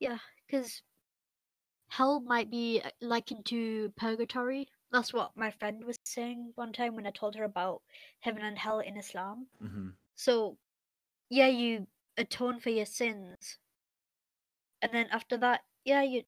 [0.00, 0.82] yeah, because
[1.88, 4.68] hell might be uh, likened to purgatory.
[4.90, 7.82] That's what my friend was saying one time when I told her about
[8.20, 9.48] heaven and hell in Islam.
[9.60, 10.58] hmm So,
[11.30, 13.58] yeah, you atone for your sins,
[14.82, 16.22] and then after that, yeah, you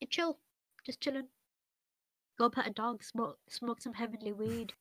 [0.00, 0.38] you chill,
[0.84, 1.28] just chilling.
[2.38, 4.72] Go pet a dog, smoke smoke some heavenly weed.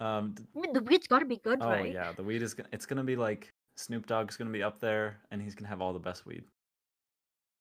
[0.00, 1.66] Um, I mean, the weed's got to be good, right?
[1.66, 1.92] oh right?
[1.92, 5.18] yeah, the weed is gonna, it's to be like Snoop Dogg's to be up there
[5.30, 6.44] and he's to have all the best weed.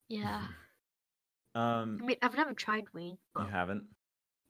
[0.10, 0.42] Yeah.
[1.56, 3.84] Um, I mean, I've never tried weed, you haven't?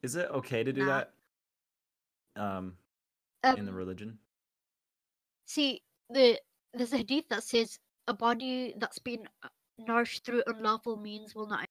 [0.04, 0.88] Is it okay to do Nah.
[0.88, 1.14] that?
[2.36, 2.74] Um,
[3.46, 4.20] um, in the religion?
[5.48, 6.40] See, the
[6.74, 9.48] there's a hadith that says a body that's been uh,
[9.80, 11.66] nourished through unlawful means will not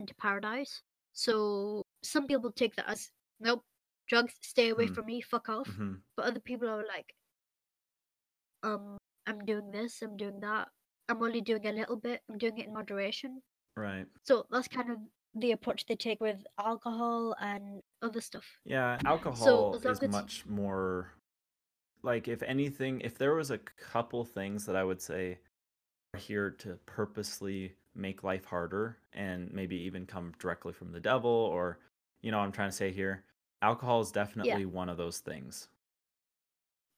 [0.00, 0.82] enter paradise.
[1.12, 3.10] So some people take that as
[3.40, 3.62] nope,
[4.08, 4.94] drugs stay away Hmm.
[4.94, 5.68] from me, fuck off.
[5.68, 7.14] hmm But other people are like,
[8.62, 10.68] um, I'm doing this, I'm doing that.
[11.08, 12.20] I'm only doing a little bit.
[12.28, 13.40] I'm doing it in moderation.
[13.76, 14.06] Right.
[14.24, 14.98] So that's kind of
[15.34, 18.44] the approach they take with alcohol and other stuff.
[18.64, 21.14] Yeah, alcohol long is much more
[22.02, 25.38] like if anything, if there was a couple things that I would say
[26.14, 31.30] are here to purposely make life harder and maybe even come directly from the devil
[31.30, 31.78] or
[32.22, 33.24] you know what I'm trying to say here,
[33.62, 35.68] alcohol is definitely one of those things.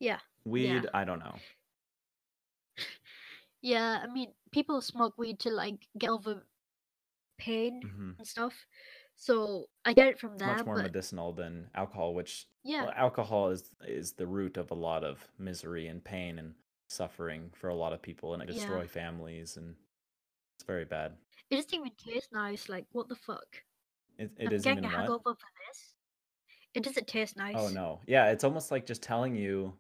[0.01, 0.21] Yeah.
[0.45, 1.37] Weed, I don't know.
[3.63, 6.47] Yeah, I mean, people smoke weed to like get over
[7.39, 8.67] pain hmm and stuff.
[9.21, 12.85] So I get it from It's there, much more but medicinal than alcohol, which yeah,
[12.85, 16.55] well, alcohol is is the root of a lot of misery and pain and
[16.89, 18.83] suffering for a lot of people and it Yeah.
[18.87, 19.77] families and
[20.57, 21.13] it's very bad.
[21.51, 22.71] it doesn't even taste nice.
[22.71, 23.63] Like, what the fuck?
[24.17, 24.97] It, it I'm is getting a what?
[24.97, 25.95] hangover for this.
[26.73, 27.57] It doesn't taste nice.
[27.59, 28.01] Oh no.
[28.07, 29.75] Yeah, it's almost like just telling you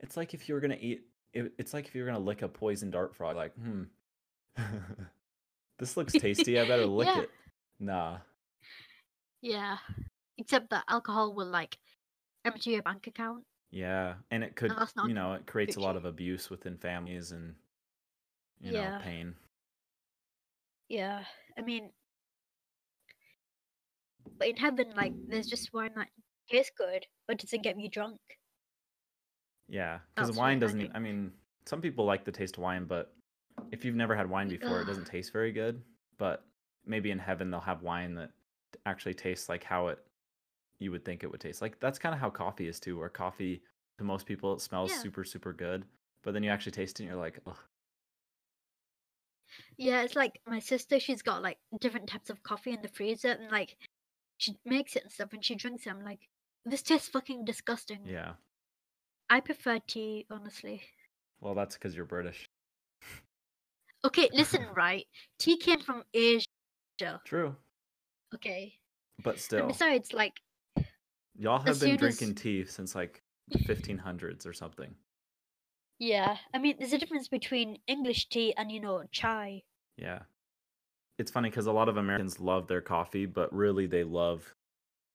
[0.00, 1.02] it's like if you were gonna eat
[1.34, 3.82] it, it's like if you were gonna lick a poison dart frog, like, hmm.
[5.78, 7.20] this looks tasty, I better lick Yeah.
[7.22, 7.30] it.
[7.78, 8.18] Nah.
[9.46, 9.78] Yeah,
[10.38, 11.78] except that alcohol will like
[12.44, 13.44] empty your bank account.
[13.70, 14.14] Yeah.
[14.30, 14.72] And it could
[15.04, 17.54] you know, it creates a lot of abuse within families and
[18.60, 18.98] you know, Yeah.
[19.02, 19.36] pain.
[20.88, 21.24] Yeah,
[21.58, 21.92] I mean,
[24.38, 26.08] but in heaven, like, there's just wine that
[26.48, 28.20] tastes good, but doesn't get you drunk.
[29.68, 30.90] Yeah, because wine doesn't.
[30.94, 31.32] I mean,
[31.64, 33.12] some people like the taste of wine, but
[33.72, 35.82] if you've never had wine before, it doesn't taste very good.
[36.18, 36.44] But
[36.84, 38.30] maybe in heaven they'll have wine that
[38.86, 39.98] actually tastes like how it
[40.80, 41.62] you would think it would taste.
[41.62, 42.98] Like that's kind of how coffee is too.
[42.98, 43.62] Where coffee
[43.98, 44.98] to most people it smells Yeah.
[45.02, 45.84] super super good,
[46.22, 47.56] but then you actually taste it and you're like, Ugh.
[49.78, 53.28] Yeah, it's like my sister, she's got like different types of coffee in the freezer,
[53.30, 53.76] and like
[54.38, 55.90] she makes it and stuff, and she drinks it.
[55.90, 56.28] I'm like,
[56.64, 58.00] this tastes fucking disgusting.
[58.04, 58.34] yeah.
[59.30, 60.82] I prefer tea, honestly.
[61.40, 62.50] Well, that's because you're British.
[64.04, 65.06] Okay, listen, right?
[65.38, 66.46] Tea came from Asia.
[67.24, 67.56] True,
[68.34, 68.74] Okay,
[69.22, 70.40] but and still, besides, like,
[71.38, 74.94] y'all have been soon as- drinking tea since like the 1500s or something.
[75.98, 79.62] yeah, I mean, there's a difference between English tea and you know chai.
[79.96, 80.20] Yeah.
[81.18, 84.54] It's funny because a lot of Americans love their coffee, but really they love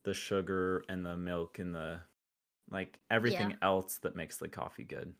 [0.04, 2.00] the sugar and the milk and the
[2.72, 5.14] like everything else that makes the coffee good.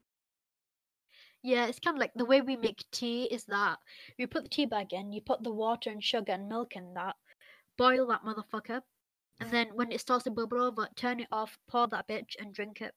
[1.44, 3.78] Yeah, it's kind of like the way we make tea is that
[4.18, 6.94] you put the tea bag in, you put the water and sugar and milk in
[6.96, 7.16] that,
[7.82, 8.82] boil that motherfucker,
[9.40, 12.54] and then when it starts to bubble over, turn it off, pour that bitch, and
[12.54, 12.94] drink it.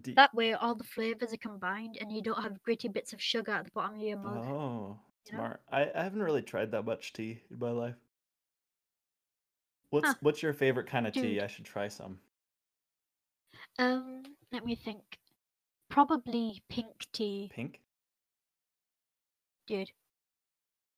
[0.00, 3.20] Do- That way, all the flavors are combined, and you don't have gritty bits of
[3.20, 4.36] sugar at the bottom of your mug.
[4.46, 5.38] oh, you know?
[5.38, 5.60] smart.
[5.72, 7.96] I, I haven't really tried that much tea in my life.
[9.90, 10.14] What's Huh.
[10.20, 11.40] what's your favorite kind of tea?
[11.40, 12.18] I should try some.
[13.78, 14.22] Um,
[14.52, 15.18] let me think.
[15.88, 17.50] Probably pink tea.
[17.52, 17.80] Pink?
[19.66, 19.90] dude.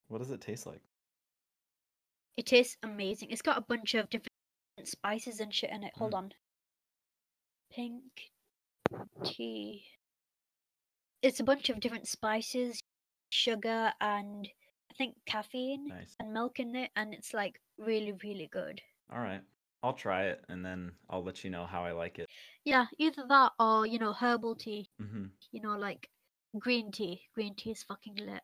[0.08, 0.80] What does it taste like?
[2.40, 3.28] It tastes amazing.
[3.30, 4.32] It's got a bunch of different
[4.84, 5.92] spices and shit in it.
[5.98, 6.32] Hold on.
[7.70, 8.02] Pink
[9.22, 9.84] tea.
[11.20, 12.80] It's a bunch of different spices,
[13.28, 14.48] sugar, and
[14.90, 16.16] I think caffeine Nice.
[16.18, 18.80] and milk in it, and it's like really, really good.
[19.12, 19.42] All right.
[19.82, 22.26] I'll try it and then I'll let you know how I like it.
[22.64, 24.88] Yeah, either that or you know herbal tea.
[24.98, 26.08] hmm You know, like
[26.58, 27.20] green tea.
[27.34, 28.40] Green tea is fucking lit.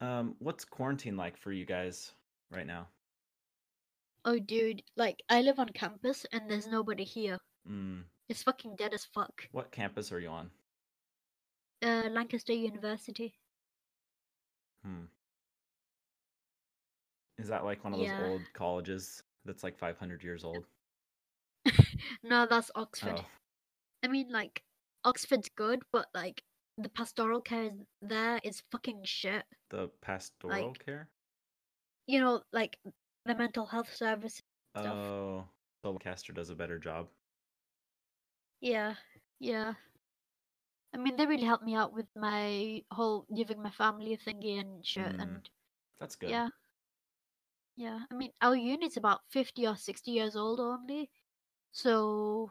[0.00, 2.12] Um, what's quarantine like for you guys
[2.52, 2.88] right now?
[4.24, 7.38] Oh, dude, like I live on campus and there's nobody here.
[7.68, 9.48] Mm, It's fucking dead as fuck.
[9.52, 10.50] what campus are you on?
[11.82, 13.34] Uh, Lancaster University.
[14.84, 15.04] Hmm.
[17.38, 18.26] Is that like one of those Yeah.
[18.28, 20.64] old colleges that's like 500 years old?
[22.24, 23.16] No, that's Oxford.
[23.18, 23.24] Oh,
[24.04, 24.62] I mean, like,
[25.04, 26.42] Oxford's good, but like
[26.78, 27.70] the pastoral care
[28.00, 29.44] there is fucking shit.
[29.70, 31.08] the pastoral Like- care?
[32.06, 32.78] You know, like
[33.24, 34.42] the mental health service.
[34.76, 34.86] stuff.
[34.96, 35.44] Oh,
[35.82, 37.08] so Lancaster does a better job.
[38.60, 38.94] Yeah,
[39.40, 39.74] yeah.
[40.94, 44.60] I mean, they really helped me out with my whole giving my family a thingy
[44.60, 45.50] and shit, Mm, and
[45.98, 46.30] That's good.
[46.30, 46.48] yeah,
[47.76, 48.00] yeah.
[48.10, 51.10] I mean, our unit's about fifty or sixty years old only,
[51.72, 52.50] so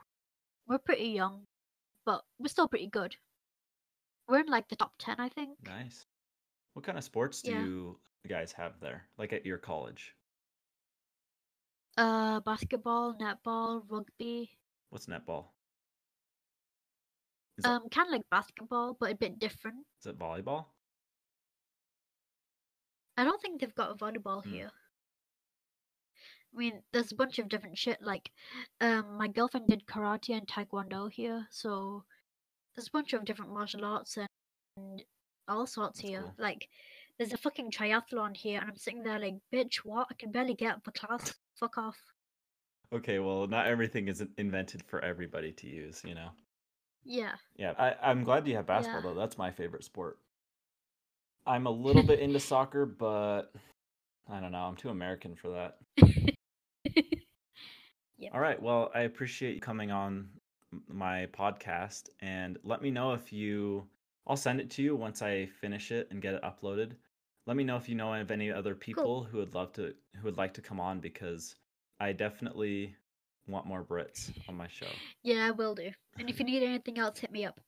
[0.67, 1.45] we're pretty young,
[2.05, 3.15] but we're still pretty good.
[4.27, 5.57] We're in like the top ten, I think.
[5.65, 6.05] Nice.
[6.73, 7.63] What kind of sports do Yeah.
[7.63, 7.99] you
[8.29, 9.03] guys have there?
[9.17, 10.13] Like at your college?
[11.97, 14.49] Uh, basketball, netball, rugby.
[14.89, 15.45] What's netball?
[17.57, 19.85] Is, Um, kind of like basketball, but a bit different.
[19.99, 20.67] is it volleyball?
[23.17, 24.51] I don't think they've got a volleyball Hmm.
[24.53, 24.71] here.
[26.53, 28.01] I mean, there's a bunch of different shit.
[28.01, 28.31] Like,
[28.81, 32.03] um, my girlfriend did karate and taekwondo here, so
[32.75, 34.27] there's a bunch of different martial arts and,
[34.77, 35.03] and
[35.47, 36.21] all sorts That's here.
[36.23, 36.35] cool.
[36.37, 36.69] Like,
[37.21, 40.07] there's a fucking triathlon here, and I'm sitting there like, bitch, what?
[40.09, 41.35] I can barely get up for class.
[41.59, 41.97] Fuck off.
[42.91, 46.29] Okay, well, not everything is invented for everybody to use, you know.
[47.03, 47.33] Yeah.
[47.55, 49.13] Yeah, I, I'm glad you have basketball Yeah.
[49.13, 49.19] though.
[49.19, 50.17] That's my favorite sport.
[51.45, 53.53] I'm a little bit into soccer, but
[54.27, 54.63] I don't know.
[54.63, 55.77] I'm too American for that.
[58.17, 58.35] Yep.
[58.35, 58.61] All right.
[58.61, 60.29] Well, I appreciate you coming on
[60.87, 63.87] my podcast, and let me know if you.
[64.27, 66.91] I'll send it to you once I finish it and get it uploaded.
[67.51, 70.23] Let me know if you know of any other people who would love to who
[70.23, 71.57] would like to come on because
[71.99, 72.95] I definitely
[73.45, 74.87] want more Brits on my show.
[75.21, 75.91] Yeah, I will do.
[76.17, 77.59] And if you need anything else, hit me up.